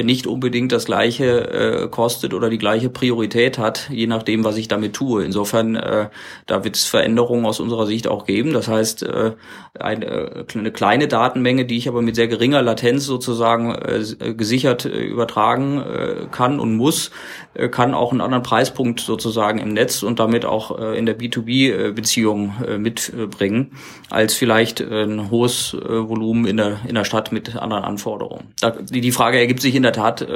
nicht 0.02 0.26
unbedingt 0.26 0.72
das 0.72 0.87
gleiche 0.87 1.84
äh, 1.84 1.88
kostet 1.88 2.34
oder 2.34 2.50
die 2.50 2.58
gleiche 2.58 2.88
Priorität 2.88 3.58
hat, 3.58 3.88
je 3.90 4.06
nachdem, 4.06 4.44
was 4.44 4.56
ich 4.56 4.68
damit 4.68 4.94
tue. 4.94 5.25
Insofern, 5.25 5.76
äh, 5.76 6.08
da 6.46 6.64
wird 6.64 6.76
es 6.76 6.84
Veränderungen 6.84 7.44
aus 7.46 7.61
unserer 7.61 7.87
Sicht 7.87 8.08
auch 8.08 8.26
geben. 8.26 8.52
Das 8.52 8.68
heißt, 8.68 9.02
äh, 9.02 9.32
eine, 9.78 10.06
äh, 10.06 10.44
eine 10.54 10.70
kleine 10.70 11.08
Datenmenge, 11.08 11.64
die 11.64 11.76
ich 11.76 11.88
aber 11.88 12.02
mit 12.02 12.14
sehr 12.16 12.28
geringer 12.28 12.62
Latenz 12.62 13.06
sozusagen 13.06 13.75
äh, 13.75 14.34
gesichert 14.34 14.84
äh, 14.84 15.02
übertragen 15.02 15.78
äh, 15.78 16.26
kann 16.30 16.61
und 16.61 16.76
muss, 16.76 17.11
äh, 17.54 17.68
kann 17.68 17.94
auch 17.94 18.12
einen 18.12 18.20
anderen 18.20 18.42
Preispunkt 18.42 19.00
sozusagen 19.00 19.58
im 19.58 19.72
Netz 19.72 20.02
und 20.02 20.18
damit 20.18 20.44
auch 20.44 20.78
äh, 20.78 20.99
in 20.99 21.06
der 21.06 21.18
B2B-Beziehung 21.18 22.54
äh, 22.66 22.78
mitbringen, 22.78 23.72
als 24.11 24.34
vielleicht 24.34 24.80
ein 24.80 25.30
hohes 25.30 25.75
Volumen 25.75 26.46
in 26.46 26.56
der, 26.56 26.80
in 26.87 26.94
der 26.94 27.04
Stadt 27.04 27.32
mit 27.32 27.56
anderen 27.56 27.84
Anforderungen. 27.84 28.52
die 28.90 29.12
Frage 29.12 29.38
ergibt 29.38 29.61
sich 29.61 29.75
in 29.75 29.81
der 29.82 29.92
Tat 29.92 30.26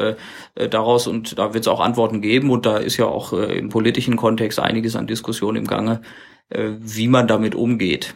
daraus 0.55 1.07
und 1.07 1.39
da 1.39 1.55
wird 1.55 1.65
es 1.65 1.69
auch 1.69 1.81
Antworten 1.81 2.21
geben 2.21 2.51
und 2.51 2.67
da 2.67 2.77
ist 2.79 2.97
ja 2.97 3.07
auch 3.07 3.33
im 3.33 3.69
politischen 3.69 4.17
Kontext 4.17 4.59
einiges 4.59 4.97
an 4.97 5.07
Diskussion 5.07 5.57
im 5.57 5.67
Gange, 5.67 6.03
wie 6.51 7.09
man 7.09 7.27
damit 7.27 7.55
umgeht. 7.55 8.15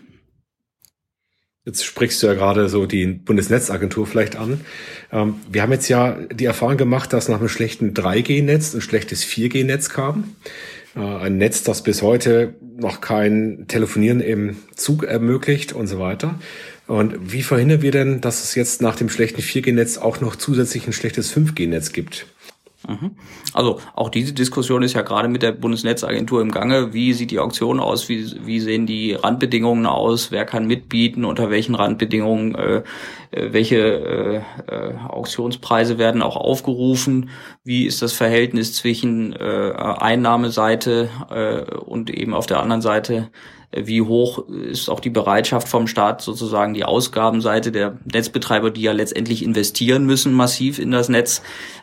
Jetzt 1.66 1.84
sprichst 1.84 2.22
du 2.22 2.26
ja 2.26 2.34
gerade 2.34 2.70
so 2.70 2.86
die 2.86 3.06
Bundesnetzagentur 3.06 4.06
vielleicht 4.06 4.34
an. 4.34 4.62
Ähm, 5.12 5.34
wir 5.50 5.60
haben 5.62 5.72
jetzt 5.72 5.88
ja 5.88 6.16
die 6.32 6.46
Erfahrung 6.46 6.78
gemacht, 6.78 7.12
dass 7.12 7.28
nach 7.28 7.38
einem 7.38 7.50
schlechten 7.50 7.92
3G-Netz 7.92 8.74
ein 8.74 8.80
schlechtes 8.80 9.24
4G-Netz 9.24 9.90
kam. 9.90 10.36
Äh, 10.96 11.00
ein 11.00 11.38
Netz, 11.38 11.62
das 11.62 11.82
bis 11.82 12.02
heute 12.02 12.54
noch 12.76 13.00
kein 13.00 13.66
Telefonieren 13.68 14.20
im 14.20 14.56
Zug 14.74 15.04
ermöglicht 15.04 15.72
und 15.72 15.86
so 15.86 15.98
weiter. 15.98 16.38
Und 16.86 17.32
wie 17.32 17.42
verhindern 17.42 17.82
wir 17.82 17.92
denn, 17.92 18.20
dass 18.20 18.42
es 18.42 18.54
jetzt 18.54 18.82
nach 18.82 18.96
dem 18.96 19.08
schlechten 19.08 19.40
4G-Netz 19.40 19.98
auch 19.98 20.20
noch 20.20 20.34
zusätzlich 20.34 20.86
ein 20.86 20.92
schlechtes 20.92 21.32
5G-Netz 21.32 21.92
gibt? 21.92 22.26
Mhm. 22.88 23.12
Also 23.52 23.78
auch 23.94 24.08
diese 24.08 24.32
Diskussion 24.32 24.82
ist 24.82 24.94
ja 24.94 25.02
gerade 25.02 25.28
mit 25.28 25.42
der 25.42 25.52
Bundesnetzagentur 25.52 26.40
im 26.40 26.50
Gange. 26.50 26.94
Wie 26.94 27.12
sieht 27.12 27.30
die 27.30 27.38
Auktion 27.38 27.78
aus? 27.78 28.08
Wie, 28.08 28.34
wie 28.44 28.58
sehen 28.58 28.86
die 28.86 29.12
Randbedingungen 29.12 29.86
aus? 29.86 30.32
Wer 30.32 30.46
kann 30.46 30.66
mitbieten? 30.66 31.24
Unter 31.24 31.50
welchen 31.50 31.74
Randbedingungen? 31.74 32.54
Äh, 32.54 32.82
welche 33.32 34.44
äh, 34.68 34.72
äh, 34.72 34.94
Auktionspreise 35.08 35.98
werden 35.98 36.22
auch 36.22 36.36
aufgerufen? 36.36 37.30
Wie 37.64 37.86
ist 37.86 38.02
das 38.02 38.12
Verhältnis 38.12 38.74
zwischen 38.74 39.32
äh, 39.34 39.72
Einnahmeseite 39.76 41.08
äh, 41.30 41.74
und 41.76 42.10
eben 42.10 42.34
auf 42.34 42.46
der 42.46 42.60
anderen 42.60 42.82
Seite 42.82 43.30
wie 43.72 44.02
hoch 44.02 44.48
ist 44.48 44.88
auch 44.88 44.98
die 44.98 45.10
Bereitschaft 45.10 45.68
vom 45.68 45.86
Staat 45.86 46.22
sozusagen 46.22 46.74
die 46.74 46.84
Ausgabenseite 46.84 47.70
der 47.70 47.98
Netzbetreiber, 48.12 48.70
die 48.70 48.82
ja 48.82 48.92
letztendlich 48.92 49.44
investieren 49.44 50.06
müssen 50.06 50.32
massiv 50.32 50.80
in 50.80 50.90
das 50.90 51.08
Netz, 51.08 51.42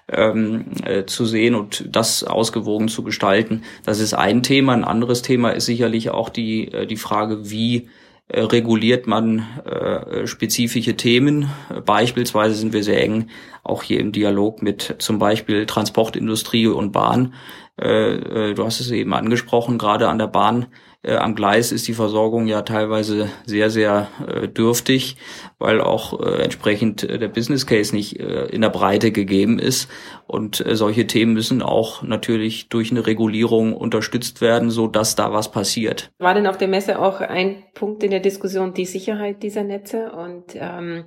ähm, 0.09 0.65
äh, 0.83 1.05
zu 1.05 1.25
sehen 1.25 1.55
und 1.55 1.85
das 1.95 2.25
ausgewogen 2.25 2.89
zu 2.89 3.03
gestalten. 3.03 3.63
Das 3.85 3.99
ist 3.99 4.13
ein 4.13 4.43
Thema. 4.43 4.73
Ein 4.73 4.83
anderes 4.83 5.21
Thema 5.21 5.51
ist 5.51 5.65
sicherlich 5.65 6.09
auch 6.09 6.29
die, 6.29 6.71
äh, 6.73 6.85
die 6.87 6.97
Frage, 6.97 7.49
wie 7.49 7.77
äh, 7.77 7.87
reguliert 8.29 9.07
man 9.07 9.45
äh, 9.65 10.27
spezifische 10.27 10.97
Themen. 10.97 11.49
Beispielsweise 11.85 12.55
sind 12.55 12.73
wir 12.73 12.83
sehr 12.83 13.01
eng 13.01 13.29
auch 13.63 13.83
hier 13.83 13.99
im 13.99 14.11
Dialog 14.11 14.61
mit 14.61 14.95
zum 14.99 15.19
Beispiel 15.19 15.65
Transportindustrie 15.65 16.67
und 16.67 16.91
Bahn. 16.91 17.33
Äh, 17.79 18.49
äh 18.49 18.53
du 18.53 18.65
hast 18.65 18.79
es 18.79 18.91
eben 18.91 19.13
angesprochen, 19.13 19.77
gerade 19.77 20.07
an 20.07 20.17
der 20.17 20.27
Bahn 20.27 20.67
äh, 21.07 21.15
am 21.15 21.35
Gleis 21.35 21.71
ist 21.71 21.87
die 21.87 21.93
Versorgung 21.93 22.47
ja 22.47 22.63
teilweise 22.63 23.29
sehr, 23.45 23.69
sehr 23.69 24.09
äh, 24.27 24.47
dürftig, 24.47 25.15
weil 25.57 25.79
auch 25.79 26.19
äh, 26.19 26.43
entsprechend 26.43 27.03
äh, 27.03 27.17
der 27.17 27.29
Business 27.29 27.65
Case 27.65 27.95
nicht 27.95 28.17
in 28.17 28.61
der 28.61 28.69
Breite 28.69 29.11
gegeben 29.11 29.59
ist. 29.59 29.89
Und 30.25 30.63
solche 30.71 31.07
Themen 31.07 31.33
müssen 31.33 31.61
auch 31.61 32.01
natürlich 32.01 32.69
durch 32.69 32.91
eine 32.91 33.05
Regulierung 33.05 33.73
unterstützt 33.73 34.41
werden, 34.41 34.69
so 34.69 34.87
dass 34.87 35.15
da 35.15 35.31
was 35.31 35.51
passiert. 35.51 36.11
War 36.17 36.33
denn 36.33 36.47
auf 36.47 36.57
der 36.57 36.67
Messe 36.67 36.99
auch 36.99 37.21
ein 37.21 37.63
Punkt 37.73 38.03
in 38.03 38.11
der 38.11 38.19
Diskussion 38.19 38.73
die 38.73 38.85
Sicherheit 38.85 39.43
dieser 39.43 39.63
Netze 39.63 40.11
und 40.11 40.55
ähm, 40.55 41.05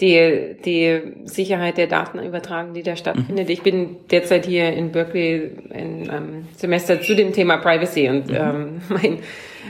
die, 0.00 0.56
die 0.64 1.00
Sicherheit 1.24 1.76
der 1.78 1.86
Datenübertragung, 1.86 2.74
die 2.74 2.82
da 2.82 2.96
stattfindet. 2.96 3.46
Mhm. 3.46 3.52
Ich 3.52 3.62
bin 3.62 3.96
derzeit 4.10 4.44
hier 4.44 4.72
in 4.72 4.90
Berkeley 4.90 5.52
in 5.70 6.10
einem 6.10 6.48
Semester 6.56 7.00
zu 7.00 7.14
dem 7.14 7.32
Thema 7.32 7.58
Privacy 7.58 8.08
und 8.08 8.28
mhm. 8.28 8.34
ähm, 8.34 8.80
mein, 8.88 9.18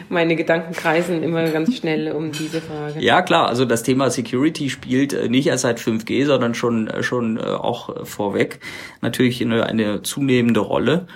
meine 0.08 0.34
Gedanken 0.34 0.72
kreisen 0.72 1.22
immer 1.22 1.46
ganz 1.50 1.76
schnell 1.76 2.12
um 2.12 2.32
diese 2.32 2.62
Frage. 2.62 3.00
Ja, 3.00 3.20
klar, 3.20 3.48
also 3.48 3.66
das 3.66 3.82
Thema 3.82 4.08
Security 4.08 4.70
spielt 4.70 5.12
äh, 5.12 5.28
nicht 5.28 5.46
erst 5.46 5.62
seit 5.62 5.78
5G, 5.78 6.24
sondern 6.24 6.54
schon, 6.54 6.88
äh, 6.88 7.02
schon 7.02 7.36
äh, 7.36 7.42
auch 7.42 8.06
vorweg 8.06 8.60
natürlich 9.02 9.42
eine, 9.42 9.66
eine 9.66 10.00
zunehmende 10.02 10.60
Rolle. 10.60 11.06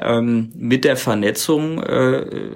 Ähm, 0.00 0.52
mit 0.56 0.84
der 0.84 0.96
Vernetzung 0.96 1.82
äh, 1.82 2.50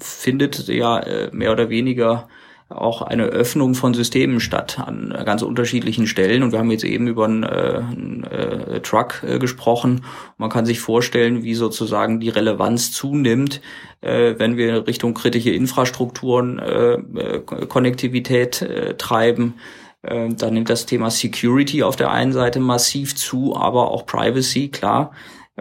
findet 0.00 0.66
ja 0.68 1.02
mehr 1.32 1.52
oder 1.52 1.70
weniger 1.70 2.28
auch 2.74 3.02
eine 3.02 3.24
Öffnung 3.24 3.74
von 3.74 3.94
Systemen 3.94 4.40
statt 4.40 4.78
an 4.78 5.14
ganz 5.24 5.42
unterschiedlichen 5.42 6.06
Stellen. 6.06 6.42
Und 6.42 6.52
wir 6.52 6.58
haben 6.58 6.70
jetzt 6.70 6.84
eben 6.84 7.06
über 7.06 7.24
einen, 7.24 7.42
äh, 7.42 7.46
einen 7.46 8.24
äh, 8.24 8.80
Truck 8.80 9.22
äh, 9.26 9.38
gesprochen. 9.38 10.04
Man 10.38 10.50
kann 10.50 10.66
sich 10.66 10.80
vorstellen, 10.80 11.42
wie 11.42 11.54
sozusagen 11.54 12.20
die 12.20 12.28
Relevanz 12.28 12.92
zunimmt, 12.92 13.60
äh, 14.00 14.34
wenn 14.38 14.56
wir 14.56 14.86
Richtung 14.86 15.14
kritische 15.14 15.50
Infrastrukturen 15.50 16.58
äh, 16.58 16.94
äh 16.94 17.40
Konnektivität 17.68 18.66
treiben. 18.98 19.54
Äh, 20.02 20.28
dann 20.34 20.54
nimmt 20.54 20.70
das 20.70 20.86
Thema 20.86 21.10
Security 21.10 21.82
auf 21.82 21.96
der 21.96 22.10
einen 22.10 22.32
Seite 22.32 22.60
massiv 22.60 23.16
zu, 23.16 23.56
aber 23.56 23.90
auch 23.90 24.06
Privacy, 24.06 24.68
klar 24.68 25.12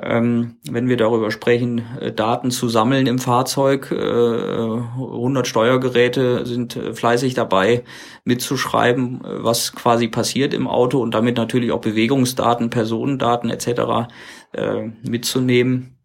ähm, 0.02 0.58
wenn 0.70 0.90
wir 0.90 0.98
darüber 0.98 1.30
sprechen, 1.30 1.84
äh, 2.00 2.12
Daten 2.12 2.50
zu 2.50 2.68
sammeln 2.68 3.06
im 3.06 3.20
Fahrzeug. 3.20 3.92
Äh, 3.92 3.96
100 3.96 5.48
Steuergeräte 5.48 6.46
sind 6.48 6.76
äh, 6.76 6.94
fleißig 6.94 7.36
dabei 7.36 7.84
mitzuschreiben, 8.26 9.24
äh, 9.24 9.44
was 9.44 9.74
quasi 9.74 10.08
passiert 10.08 10.54
im 10.56 10.68
Auto 10.68 11.00
und 11.00 11.14
damit 11.14 11.38
natürlich 11.38 11.72
auch 11.72 11.82
Bewegungsdaten, 11.82 12.72
Personendaten 12.72 13.52
etc. 13.52 14.10
Äh, 14.54 14.88
mitzunehmen. 15.04 15.98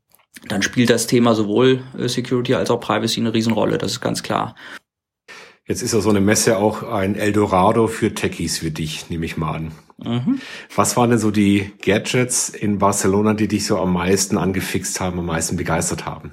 Dann 0.48 0.62
spielt 0.62 0.90
das 0.90 1.06
Thema 1.06 1.34
sowohl 1.34 1.80
Security 1.96 2.54
als 2.54 2.70
auch 2.70 2.78
Privacy 2.78 3.20
eine 3.20 3.34
Riesenrolle, 3.34 3.78
das 3.78 3.92
ist 3.92 4.00
ganz 4.00 4.22
klar. 4.22 4.54
Jetzt 5.68 5.82
ist 5.82 5.92
ja 5.92 6.00
so 6.00 6.08
eine 6.08 6.22
Messe 6.22 6.56
auch 6.56 6.82
ein 6.82 7.14
Eldorado 7.14 7.88
für 7.88 8.14
Techies 8.14 8.58
für 8.58 8.70
dich, 8.70 9.10
nehme 9.10 9.26
ich 9.26 9.36
mal 9.36 9.52
an. 9.54 9.72
Mhm. 10.02 10.40
Was 10.74 10.96
waren 10.96 11.10
denn 11.10 11.18
so 11.18 11.30
die 11.30 11.72
Gadgets 11.82 12.48
in 12.48 12.78
Barcelona, 12.78 13.34
die 13.34 13.48
dich 13.48 13.66
so 13.66 13.78
am 13.78 13.92
meisten 13.92 14.38
angefixt 14.38 14.98
haben, 14.98 15.18
am 15.18 15.26
meisten 15.26 15.58
begeistert 15.58 16.06
haben? 16.06 16.32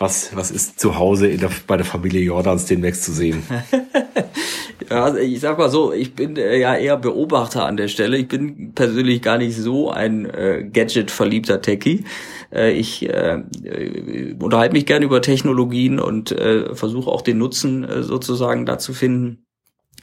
Was, 0.00 0.34
was 0.34 0.50
ist 0.50 0.80
zu 0.80 0.96
Hause 0.96 1.36
der, 1.36 1.50
bei 1.68 1.76
der 1.76 1.86
Familie 1.86 2.20
Jordans 2.20 2.66
demnächst 2.66 3.04
zu 3.04 3.12
sehen? 3.12 3.44
ja, 4.90 5.14
ich 5.16 5.40
sag 5.40 5.58
mal 5.58 5.68
so, 5.68 5.92
ich 5.92 6.14
bin 6.14 6.36
äh, 6.36 6.58
ja 6.58 6.74
eher 6.74 6.96
Beobachter 6.96 7.66
an 7.66 7.76
der 7.76 7.88
Stelle. 7.88 8.16
Ich 8.16 8.28
bin 8.28 8.72
persönlich 8.74 9.22
gar 9.22 9.38
nicht 9.38 9.56
so 9.56 9.90
ein 9.90 10.24
äh, 10.26 10.68
Gadget-verliebter 10.72 11.60
Techie. 11.60 12.04
Äh, 12.52 12.72
ich 12.72 13.08
äh, 13.08 13.42
äh, 13.64 14.34
unterhalte 14.38 14.72
mich 14.72 14.86
gerne 14.86 15.04
über 15.04 15.20
Technologien 15.20 16.00
und 16.00 16.32
äh, 16.32 16.74
versuche 16.74 17.10
auch 17.10 17.22
den 17.22 17.38
Nutzen 17.38 17.86
sozusagen 18.02 18.66
da 18.66 18.78
zu 18.78 18.94
finden. 18.94 19.44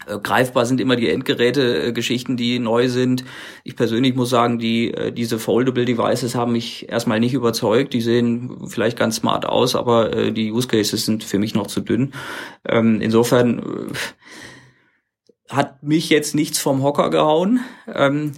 Greifbar 0.08 0.65
sind 0.68 0.82
immer 0.82 0.98
die 0.98 1.10
Endgeräte-Geschichten, 1.10 2.38
die 2.38 2.60
neu 2.60 2.89
sind. 2.89 3.24
Ich 3.63 3.75
persönlich 3.75 4.13
muss 4.13 4.30
sagen, 4.30 4.60
die 4.60 4.94
diese 5.13 5.39
Foldable 5.39 5.86
Devices 5.86 6.36
haben 6.36 6.51
mich 6.51 6.89
erstmal 6.89 7.20
nicht 7.20 7.34
überzeugt. 7.34 7.94
Die 7.94 8.01
sehen 8.01 8.68
vielleicht 8.68 9.00
ganz 9.00 9.15
smart 9.15 9.48
aus, 9.48 9.74
aber 9.75 10.32
die 10.32 10.51
Use 10.51 10.68
Cases 10.68 11.04
sind 11.04 11.24
für 11.24 11.39
mich 11.39 11.56
noch 11.56 11.68
zu 11.68 11.80
dünn. 11.80 12.13
Ähm, 12.68 13.00
insofern 13.01 13.63
hat 15.50 15.84
mich 15.84 16.10
jetzt 16.10 16.36
nichts 16.36 16.60
vom 16.60 16.84
Hocker 16.84 17.10
gehauen. 17.10 17.60
Ähm, 17.88 18.34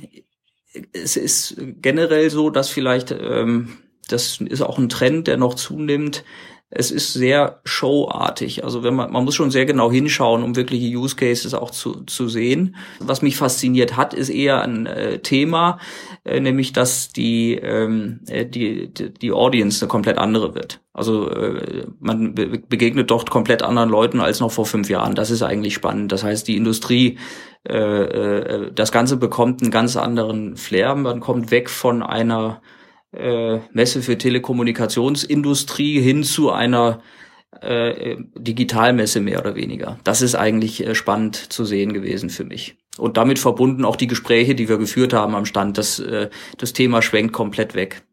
es 0.94 1.18
ist 1.18 1.56
generell 1.82 2.30
so, 2.30 2.50
dass 2.50 2.70
vielleicht 2.70 3.12
ähm, 3.12 3.78
das 4.08 4.40
ist 4.42 4.62
auch 4.62 4.78
ein 4.78 4.90
Trend, 4.90 5.28
der 5.28 5.38
noch 5.38 5.54
zunimmt, 5.54 6.24
es 6.70 6.92
ist 6.92 7.14
sehr 7.14 7.62
showartig. 7.64 8.66
Also 8.66 8.84
wenn 8.84 8.94
man, 8.94 9.12
man 9.12 9.24
muss 9.24 9.36
schon 9.36 9.52
sehr 9.52 9.66
genau 9.66 9.90
hinschauen, 9.90 10.44
um 10.44 10.58
wirkliche 10.58 10.98
Use 10.98 11.16
Cases 11.16 11.54
auch 11.54 11.72
zu, 11.72 12.04
zu 12.04 12.28
sehen. 12.28 12.76
Was 13.00 13.22
mich 13.22 13.38
fasziniert 13.38 13.96
hat, 13.96 14.14
ist 14.14 14.30
eher 14.30 14.62
ein 14.62 14.86
äh, 14.86 15.20
Thema, 15.20 15.80
äh, 16.26 16.42
nämlich 16.42 16.74
dass 16.74 17.14
die, 17.14 17.56
ähm, 17.56 18.20
äh, 18.28 18.46
die, 18.46 18.94
die 18.94 19.32
Audience 19.32 19.82
eine 19.82 19.90
komplett 19.90 20.18
andere 20.18 20.56
wird. 20.56 20.82
Also 20.98 21.30
äh, 21.30 21.86
man 22.00 22.34
be 22.34 22.48
begegnet 22.48 23.12
dort 23.12 23.30
komplett 23.30 23.62
anderen 23.62 23.90
Leuten 23.90 24.20
als 24.20 24.40
noch 24.40 24.52
vor 24.52 24.66
fünf 24.66 24.90
Jahren. 24.90 25.14
Das 25.14 25.30
ist 25.30 25.44
eigentlich 25.44 25.76
spannend. 25.76 26.12
Das 26.12 26.24
heißt, 26.24 26.48
die 26.48 26.58
Industrie, 26.58 27.20
äh, 27.70 27.78
äh, 27.78 28.72
das 28.74 28.92
Ganze 28.92 29.18
bekommt 29.18 29.62
einen 29.62 29.70
ganz 29.70 29.96
anderen 29.96 30.58
Flair. 30.58 30.96
Man 30.96 31.20
kommt 31.20 31.52
weg 31.52 31.70
von 31.70 32.04
einer 32.04 32.62
Messe 33.72 34.02
für 34.02 34.18
Telekommunikationsindustrie 34.18 36.02
hin 36.02 36.24
zu 36.24 36.52
einer 36.52 37.00
Digitalmesse 37.64 39.22
mehr 39.22 39.40
oder 39.40 39.56
weniger. 39.56 39.98
Das 40.04 40.22
ist 40.22 40.36
eigentlich 40.36 40.86
spannend 40.96 41.36
zu 41.36 41.64
sehen 41.64 41.94
gewesen 41.94 42.30
für 42.30 42.44
mich. 42.44 42.76
Und 42.98 43.16
damit 43.16 43.40
verbunden 43.40 43.86
auch 43.86 43.96
die 43.96 44.08
Gespräche, 44.08 44.56
die 44.56 44.68
wir 44.68 44.78
geführt 44.78 45.14
haben 45.14 45.36
am 45.36 45.46
Stand. 45.46 45.78
Das, 45.78 46.04
das 46.58 46.74
Thema 46.74 47.02
schwenkt 47.02 47.34
komplett 47.34 47.76
weg. 47.76 48.04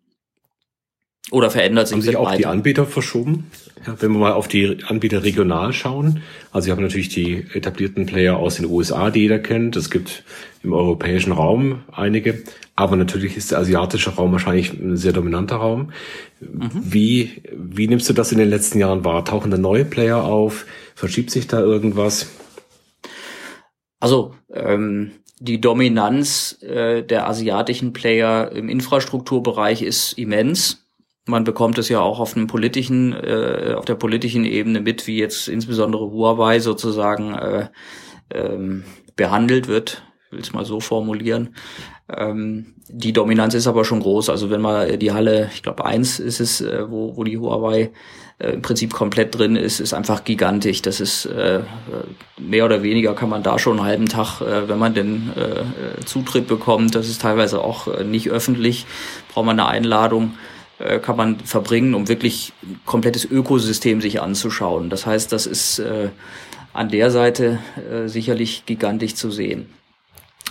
Oder 1.30 1.50
verändert 1.50 1.88
sich, 1.88 1.94
haben 1.94 2.02
sich 2.02 2.16
auch 2.16 2.26
weiter. 2.26 2.36
die 2.36 2.46
Anbieter 2.46 2.86
verschoben? 2.86 3.50
Ja, 3.86 3.96
wenn 4.00 4.12
wir 4.12 4.18
mal 4.18 4.32
auf 4.32 4.46
die 4.46 4.78
Anbieter 4.86 5.24
regional 5.24 5.72
schauen. 5.72 6.22
Also 6.52 6.66
wir 6.66 6.72
haben 6.72 6.82
natürlich 6.82 7.08
die 7.08 7.46
etablierten 7.54 8.06
Player 8.06 8.36
aus 8.36 8.56
den 8.56 8.66
USA, 8.66 9.10
die 9.10 9.20
jeder 9.20 9.38
kennt. 9.38 9.76
Es 9.76 9.90
gibt 9.90 10.22
im 10.62 10.72
europäischen 10.72 11.32
Raum 11.32 11.82
einige. 11.90 12.42
Aber 12.76 12.96
natürlich 12.96 13.36
ist 13.36 13.52
der 13.52 13.58
asiatische 13.58 14.10
Raum 14.10 14.32
wahrscheinlich 14.32 14.72
ein 14.72 14.96
sehr 14.96 15.12
dominanter 15.12 15.56
Raum. 15.56 15.92
Mhm. 16.40 16.70
Wie, 16.74 17.42
wie 17.52 17.88
nimmst 17.88 18.08
du 18.08 18.12
das 18.12 18.32
in 18.32 18.38
den 18.38 18.50
letzten 18.50 18.78
Jahren 18.78 19.04
wahr? 19.04 19.24
Tauchen 19.24 19.50
da 19.50 19.56
neue 19.56 19.84
Player 19.84 20.24
auf? 20.24 20.66
Verschiebt 20.94 21.30
sich 21.30 21.46
da 21.46 21.60
irgendwas? 21.60 22.26
Also 24.00 24.34
ähm, 24.52 25.12
die 25.38 25.60
Dominanz 25.60 26.58
äh, 26.62 27.02
der 27.02 27.28
asiatischen 27.28 27.92
Player 27.92 28.52
im 28.52 28.68
Infrastrukturbereich 28.68 29.82
ist 29.82 30.12
immens. 30.14 30.83
Man 31.26 31.44
bekommt 31.44 31.78
es 31.78 31.88
ja 31.88 32.00
auch 32.00 32.20
auf 32.20 32.36
einem 32.36 32.46
politischen, 32.46 33.12
äh, 33.12 33.74
auf 33.76 33.84
der 33.84 33.94
politischen 33.94 34.44
Ebene 34.44 34.80
mit, 34.80 35.06
wie 35.06 35.18
jetzt 35.18 35.48
insbesondere 35.48 36.10
Huawei 36.10 36.60
sozusagen 36.60 37.34
äh, 37.34 37.68
ähm, 38.30 38.84
behandelt 39.16 39.68
wird 39.68 40.02
will 40.34 40.42
es 40.42 40.52
mal 40.52 40.64
so 40.64 40.80
formulieren. 40.80 41.54
Ähm, 42.14 42.74
die 42.88 43.12
Dominanz 43.12 43.54
ist 43.54 43.66
aber 43.66 43.84
schon 43.84 44.00
groß. 44.00 44.28
Also 44.28 44.50
wenn 44.50 44.60
man 44.60 44.98
die 44.98 45.12
Halle, 45.12 45.50
ich 45.54 45.62
glaube 45.62 45.86
eins 45.86 46.18
ist 46.18 46.40
es, 46.40 46.60
äh, 46.60 46.90
wo, 46.90 47.16
wo 47.16 47.24
die 47.24 47.38
Huawei 47.38 47.92
äh, 48.38 48.50
im 48.50 48.62
Prinzip 48.62 48.92
komplett 48.92 49.38
drin 49.38 49.56
ist, 49.56 49.80
ist 49.80 49.94
einfach 49.94 50.24
gigantisch. 50.24 50.82
Das 50.82 51.00
ist 51.00 51.24
äh, 51.26 51.60
mehr 52.38 52.66
oder 52.66 52.82
weniger 52.82 53.14
kann 53.14 53.30
man 53.30 53.42
da 53.42 53.58
schon 53.58 53.78
einen 53.78 53.86
halben 53.86 54.08
Tag, 54.08 54.42
äh, 54.42 54.68
wenn 54.68 54.78
man 54.78 54.92
den 54.92 55.30
äh, 55.36 56.04
Zutritt 56.04 56.46
bekommt, 56.46 56.94
das 56.94 57.08
ist 57.08 57.22
teilweise 57.22 57.62
auch 57.62 57.88
äh, 57.88 58.04
nicht 58.04 58.28
öffentlich, 58.30 58.84
braucht 59.32 59.46
man 59.46 59.58
eine 59.58 59.68
Einladung 59.68 60.34
äh, 60.84 60.98
kann 60.98 61.16
man 61.16 61.40
verbringen, 61.40 61.94
um 61.94 62.08
wirklich 62.08 62.52
ein 62.62 62.80
komplettes 62.84 63.24
Ökosystem 63.24 64.00
sich 64.00 64.20
anzuschauen. 64.20 64.90
Das 64.90 65.06
heißt, 65.06 65.32
das 65.32 65.46
ist 65.46 65.78
äh, 65.78 66.10
an 66.72 66.90
der 66.90 67.10
Seite 67.10 67.58
äh, 67.90 68.08
sicherlich 68.08 68.66
gigantisch 68.66 69.14
zu 69.14 69.30
sehen. 69.30 69.66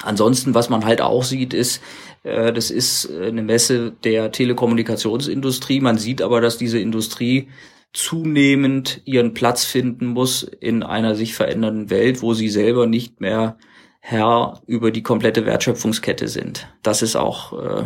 Ansonsten, 0.04 0.54
was 0.54 0.70
man 0.70 0.86
halt 0.86 1.02
auch 1.02 1.24
sieht, 1.24 1.54
ist, 1.54 1.82
äh, 2.24 2.52
das 2.52 2.72
ist 2.72 3.10
eine 3.12 3.44
Messe 3.44 3.92
der 4.04 4.32
Telekommunikationsindustrie. 4.32 5.82
Man 5.82 5.98
sieht 5.98 6.22
aber, 6.22 6.42
dass 6.42 6.58
diese 6.58 6.80
Industrie 6.80 7.50
zunehmend 7.94 9.02
ihren 9.06 9.36
Platz 9.36 9.66
finden 9.66 10.08
muss 10.08 10.44
in 10.44 10.82
einer 10.82 11.14
sich 11.14 11.36
verändernden 11.36 11.92
Welt, 11.92 12.22
wo 12.24 12.34
sie 12.34 12.50
selber 12.50 12.88
nicht 12.88 13.22
mehr 13.22 13.58
Herr 14.00 14.62
über 14.66 14.92
die 14.92 15.04
komplette 15.04 15.46
Wertschöpfungskette 15.46 16.28
sind. 16.28 16.68
Das 16.82 17.02
ist 17.02 17.16
auch, 17.16 17.54
äh, 17.54 17.84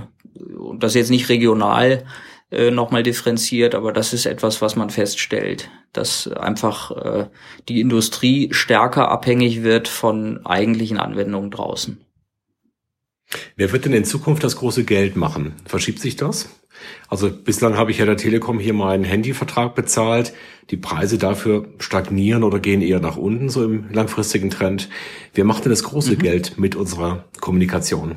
das 0.80 0.94
ist 0.94 0.96
jetzt 0.96 1.12
nicht 1.12 1.30
regional 1.30 2.06
äh, 2.52 2.72
nochmal 2.72 3.04
differenziert, 3.04 3.76
aber 3.76 3.92
das 3.92 4.14
ist 4.14 4.26
etwas, 4.26 4.62
was 4.62 4.76
man 4.76 4.90
feststellt, 4.90 5.70
dass 5.92 6.28
einfach 6.28 6.92
äh, 6.92 7.26
die 7.68 7.82
Industrie 7.82 8.50
stärker 8.54 9.10
abhängig 9.10 9.64
wird 9.64 9.88
von 9.88 10.46
eigentlichen 10.46 10.98
Anwendungen 10.98 11.52
draußen. 11.52 12.00
Wer 13.58 13.72
wird 13.74 13.86
denn 13.86 13.94
in 13.94 14.06
Zukunft 14.06 14.44
das 14.44 14.56
große 14.56 14.86
Geld 14.86 15.18
machen? 15.18 15.56
Verschiebt 15.66 16.00
sich 16.00 16.16
das? 16.16 16.50
Also 17.10 17.30
bislang 17.30 17.76
habe 17.78 17.92
ich 17.92 17.98
ja 17.98 18.06
der 18.06 18.18
Telekom 18.18 18.60
hier 18.60 18.74
meinen 18.74 19.04
Handyvertrag 19.04 19.76
bezahlt. 19.76 20.34
Die 20.70 20.78
Preise 20.78 21.18
dafür 21.18 21.68
stagnieren 21.80 22.44
oder 22.44 22.60
gehen 22.60 22.82
eher 22.82 23.00
nach 23.00 23.18
unten, 23.18 23.50
so 23.50 23.64
im 23.64 23.92
langfristigen 23.92 24.50
Trend. 24.50 24.90
Wer 25.34 25.44
macht 25.44 25.66
denn 25.66 25.72
das 25.72 25.84
große 25.84 26.14
mhm. 26.14 26.20
Geld 26.20 26.58
mit 26.58 26.76
unserer 26.76 27.26
Kommunikation? 27.42 28.16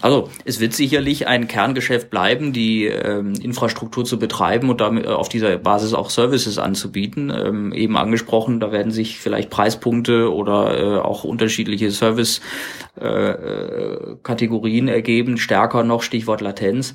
Also 0.00 0.30
es 0.44 0.60
wird 0.60 0.74
sicherlich 0.74 1.26
ein 1.26 1.48
Kerngeschäft 1.48 2.10
bleiben, 2.10 2.52
die 2.52 2.84
ähm, 2.86 3.32
Infrastruktur 3.34 4.04
zu 4.04 4.16
betreiben 4.18 4.70
und 4.70 4.80
damit 4.80 5.06
äh, 5.06 5.08
auf 5.08 5.28
dieser 5.28 5.58
Basis 5.58 5.92
auch 5.94 6.10
Services 6.10 6.58
anzubieten. 6.58 7.32
Ähm, 7.34 7.72
eben 7.72 7.96
angesprochen, 7.96 8.60
da 8.60 8.70
werden 8.72 8.92
sich 8.92 9.18
vielleicht 9.18 9.50
Preispunkte 9.50 10.32
oder 10.32 10.78
äh, 10.78 11.00
auch 11.00 11.24
unterschiedliche 11.24 11.90
Service-Kategorien 11.90 14.88
äh, 14.88 14.92
ergeben, 14.92 15.38
stärker 15.38 15.82
noch 15.84 16.02
Stichwort 16.02 16.40
Latenz. 16.40 16.94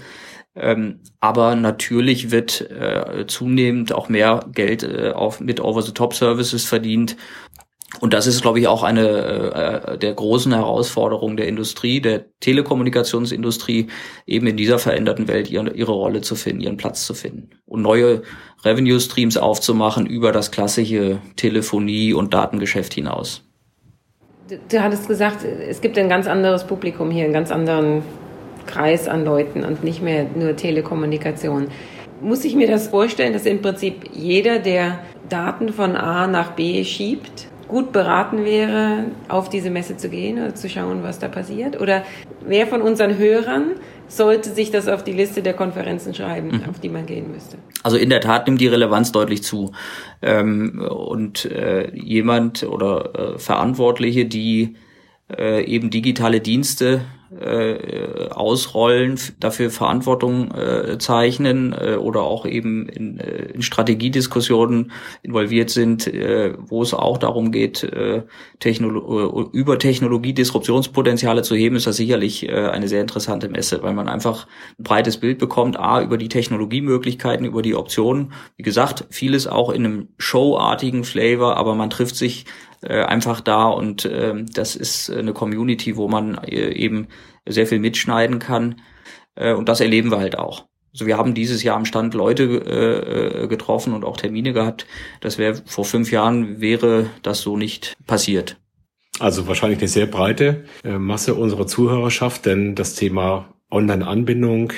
Ähm, 0.57 1.01
aber 1.19 1.55
natürlich 1.55 2.31
wird 2.31 2.61
äh, 2.71 3.25
zunehmend 3.27 3.93
auch 3.93 4.07
mehr 4.07 4.45
Geld 4.53 4.83
äh, 4.83 5.11
auf, 5.11 5.41
mit 5.41 5.59
Over-the-Top-Services 5.59 6.63
verdient 6.63 7.17
und 8.01 8.13
das 8.13 8.27
ist, 8.27 8.41
glaube 8.41 8.59
ich, 8.59 8.67
auch 8.67 8.83
eine 8.83 9.93
äh, 9.93 9.97
der 9.97 10.13
großen 10.13 10.53
Herausforderungen 10.53 11.37
der 11.37 11.47
Industrie, 11.47 12.01
der 12.01 12.25
Telekommunikationsindustrie, 12.39 13.87
eben 14.25 14.47
in 14.47 14.57
dieser 14.57 14.79
veränderten 14.79 15.27
Welt 15.27 15.49
ihre, 15.49 15.71
ihre 15.73 15.91
Rolle 15.91 16.21
zu 16.21 16.35
finden, 16.35 16.61
ihren 16.61 16.77
Platz 16.77 17.05
zu 17.05 17.13
finden 17.13 17.49
und 17.65 17.81
neue 17.81 18.23
Revenue 18.63 18.99
Streams 18.99 19.37
aufzumachen 19.37 20.05
über 20.05 20.31
das 20.31 20.51
klassische 20.51 21.19
Telefonie- 21.35 22.13
und 22.13 22.33
Datengeschäft 22.33 22.93
hinaus. 22.93 23.43
Du, 24.47 24.59
du 24.69 24.83
hattest 24.83 25.07
gesagt, 25.07 25.43
es 25.43 25.81
gibt 25.81 25.97
ein 25.97 26.09
ganz 26.09 26.27
anderes 26.27 26.65
Publikum 26.65 27.11
hier, 27.11 27.23
einen 27.23 27.33
ganz 27.33 27.51
anderen 27.51 28.03
Kreis 28.65 29.07
an 29.07 29.25
Leuten 29.25 29.63
und 29.63 29.83
nicht 29.83 30.01
mehr 30.01 30.25
nur 30.35 30.55
Telekommunikation. 30.55 31.67
Muss 32.21 32.45
ich 32.45 32.55
mir 32.55 32.67
das 32.67 32.87
vorstellen, 32.87 33.33
dass 33.33 33.45
im 33.45 33.61
Prinzip 33.61 34.09
jeder, 34.13 34.59
der 34.59 34.99
Daten 35.29 35.69
von 35.69 35.95
A 35.95 36.27
nach 36.27 36.51
B 36.51 36.83
schiebt, 36.83 37.47
gut 37.67 37.91
beraten 37.91 38.45
wäre, 38.45 39.05
auf 39.27 39.49
diese 39.49 39.69
Messe 39.69 39.97
zu 39.97 40.09
gehen 40.09 40.37
oder 40.37 40.55
zu 40.55 40.69
schauen, 40.69 41.03
was 41.03 41.19
da 41.19 41.27
passiert? 41.27 41.79
Oder 41.79 42.03
wer 42.45 42.67
von 42.67 42.81
unseren 42.81 43.17
Hörern 43.17 43.71
sollte 44.07 44.51
sich 44.51 44.71
das 44.71 44.87
auf 44.87 45.03
die 45.03 45.13
Liste 45.13 45.41
der 45.41 45.53
Konferenzen 45.53 46.13
schreiben, 46.13 46.47
mhm. 46.47 46.69
auf 46.69 46.79
die 46.79 46.89
man 46.89 47.05
gehen 47.05 47.31
müsste? 47.31 47.57
Also 47.83 47.97
in 47.97 48.09
der 48.09 48.21
Tat 48.21 48.47
nimmt 48.47 48.61
die 48.61 48.67
Relevanz 48.67 49.11
deutlich 49.11 49.43
zu. 49.43 49.71
Ähm, 50.21 50.79
und 50.89 51.45
äh, 51.45 51.91
jemand 51.95 52.63
oder 52.63 53.35
äh, 53.35 53.39
Verantwortliche, 53.39 54.25
die 54.25 54.75
äh, 55.35 55.63
eben 55.65 55.89
digitale 55.89 56.41
Dienste 56.41 57.01
äh, 57.31 58.29
ausrollen, 58.29 59.19
dafür 59.39 59.69
Verantwortung 59.69 60.51
äh, 60.51 60.97
zeichnen 60.97 61.73
äh, 61.73 61.95
oder 61.95 62.21
auch 62.21 62.45
eben 62.45 62.87
in, 62.87 63.19
äh, 63.19 63.45
in 63.53 63.61
Strategiediskussionen 63.61 64.91
involviert 65.23 65.69
sind, 65.69 66.07
äh, 66.07 66.53
wo 66.57 66.81
es 66.81 66.93
auch 66.93 67.17
darum 67.17 67.51
geht, 67.51 67.83
äh, 67.83 68.23
Technolo 68.59 69.49
äh, 69.51 69.57
über 69.57 69.79
Technologie 69.79 70.33
Disruptionspotenziale 70.33 71.41
zu 71.41 71.55
heben, 71.55 71.75
ist 71.75 71.87
das 71.87 71.97
sicherlich 71.97 72.47
äh, 72.47 72.67
eine 72.67 72.87
sehr 72.87 73.01
interessante 73.01 73.49
Messe, 73.49 73.81
weil 73.83 73.93
man 73.93 74.07
einfach 74.07 74.47
ein 74.79 74.83
breites 74.83 75.17
Bild 75.17 75.39
bekommt, 75.39 75.79
a, 75.79 76.01
über 76.01 76.17
die 76.17 76.29
Technologiemöglichkeiten, 76.29 77.45
über 77.45 77.61
die 77.61 77.75
Optionen. 77.75 78.33
Wie 78.57 78.63
gesagt, 78.63 79.05
vieles 79.09 79.47
auch 79.47 79.69
in 79.69 79.85
einem 79.85 80.07
showartigen 80.17 81.03
Flavor, 81.03 81.57
aber 81.57 81.75
man 81.75 81.89
trifft 81.89 82.15
sich 82.15 82.45
äh, 82.81 83.03
einfach 83.03 83.41
da 83.41 83.67
und 83.67 84.05
äh, 84.05 84.33
das 84.53 84.75
ist 84.75 85.09
eine 85.09 85.33
Community, 85.33 85.95
wo 85.95 86.07
man 86.07 86.37
äh, 86.43 86.71
eben 86.73 87.07
sehr 87.47 87.67
viel 87.67 87.79
mitschneiden 87.79 88.39
kann 88.39 88.81
äh, 89.35 89.53
und 89.53 89.69
das 89.69 89.81
erleben 89.81 90.11
wir 90.11 90.19
halt 90.19 90.37
auch. 90.37 90.65
Also 90.93 91.07
wir 91.07 91.17
haben 91.17 91.33
dieses 91.33 91.61
Jahr 91.61 91.75
am 91.75 91.83
Stand 91.83 92.13
Leute 92.13 92.43
äh, 92.43 93.43
äh 93.43 93.47
getroffen 93.47 93.93
und 93.93 94.05
auch 94.05 94.15
Termine 94.15 94.53
gehabt. 94.53 94.87
Das 95.19 95.37
wäre 95.37 95.61
vor 95.65 95.83
fünf 95.83 96.09
Jahren 96.09 96.61
wäre 96.61 97.07
das 97.21 97.41
so 97.41 97.57
nicht 97.57 97.95
passiert. 98.07 98.57
Also 99.19 99.47
wahrscheinlich 99.47 99.79
eine 99.79 99.87
sehr 99.87 100.05
breite 100.05 100.63
äh, 100.83 100.97
Masse 100.97 101.35
unserer 101.35 101.67
Zuhörerschaft, 101.67 102.45
denn 102.45 102.75
das 102.75 102.95
Thema 102.95 103.53
Online-Anbindung, 103.71 104.71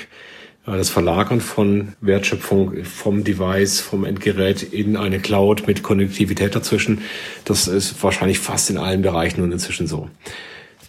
das 0.75 0.89
Verlagern 0.89 1.39
von 1.39 1.93
Wertschöpfung 2.01 2.83
vom 2.83 3.23
Device, 3.23 3.79
vom 3.79 4.03
Endgerät 4.03 4.63
in 4.63 4.97
eine 4.97 5.19
Cloud 5.19 5.65
mit 5.65 5.81
Konnektivität 5.81 6.55
dazwischen, 6.55 7.01
das 7.45 7.67
ist 7.67 8.03
wahrscheinlich 8.03 8.39
fast 8.39 8.69
in 8.69 8.77
allen 8.77 9.01
Bereichen 9.01 9.41
nun 9.41 9.53
inzwischen 9.53 9.87
so. 9.87 10.09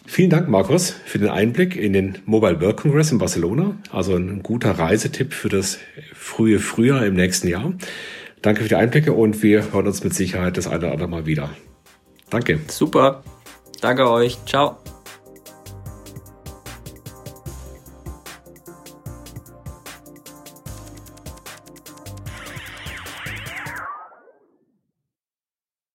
Vielen 0.05 0.31
Dank, 0.31 0.49
Markus, 0.49 0.91
für 1.05 1.19
den 1.19 1.29
Einblick 1.29 1.77
in 1.77 1.93
den 1.93 2.19
Mobile 2.25 2.61
World 2.61 2.79
Congress 2.79 3.13
in 3.13 3.19
Barcelona. 3.19 3.77
Also 3.93 4.17
ein 4.17 4.43
guter 4.43 4.71
Reisetipp 4.71 5.35
für 5.35 5.51
das 5.51 5.79
frühe 6.15 6.61
Frühjahr 6.61 7.05
im 7.05 7.15
nächsten 7.15 7.47
Jahr. 7.47 7.75
Danke 8.41 8.63
für 8.63 8.69
die 8.69 8.77
Einblicke 8.77 9.13
und 9.13 9.43
wir 9.43 9.71
hören 9.73 9.87
uns 9.87 10.03
mit 10.03 10.15
Sicherheit 10.15 10.57
das 10.57 10.67
eine 10.67 10.79
oder 10.79 10.93
andere 10.93 11.09
Mal 11.09 11.27
wieder. 11.27 11.51
Danke. 12.31 12.59
Super. 12.69 13.23
Danke 13.81 14.11
euch. 14.11 14.39
Ciao. 14.47 14.79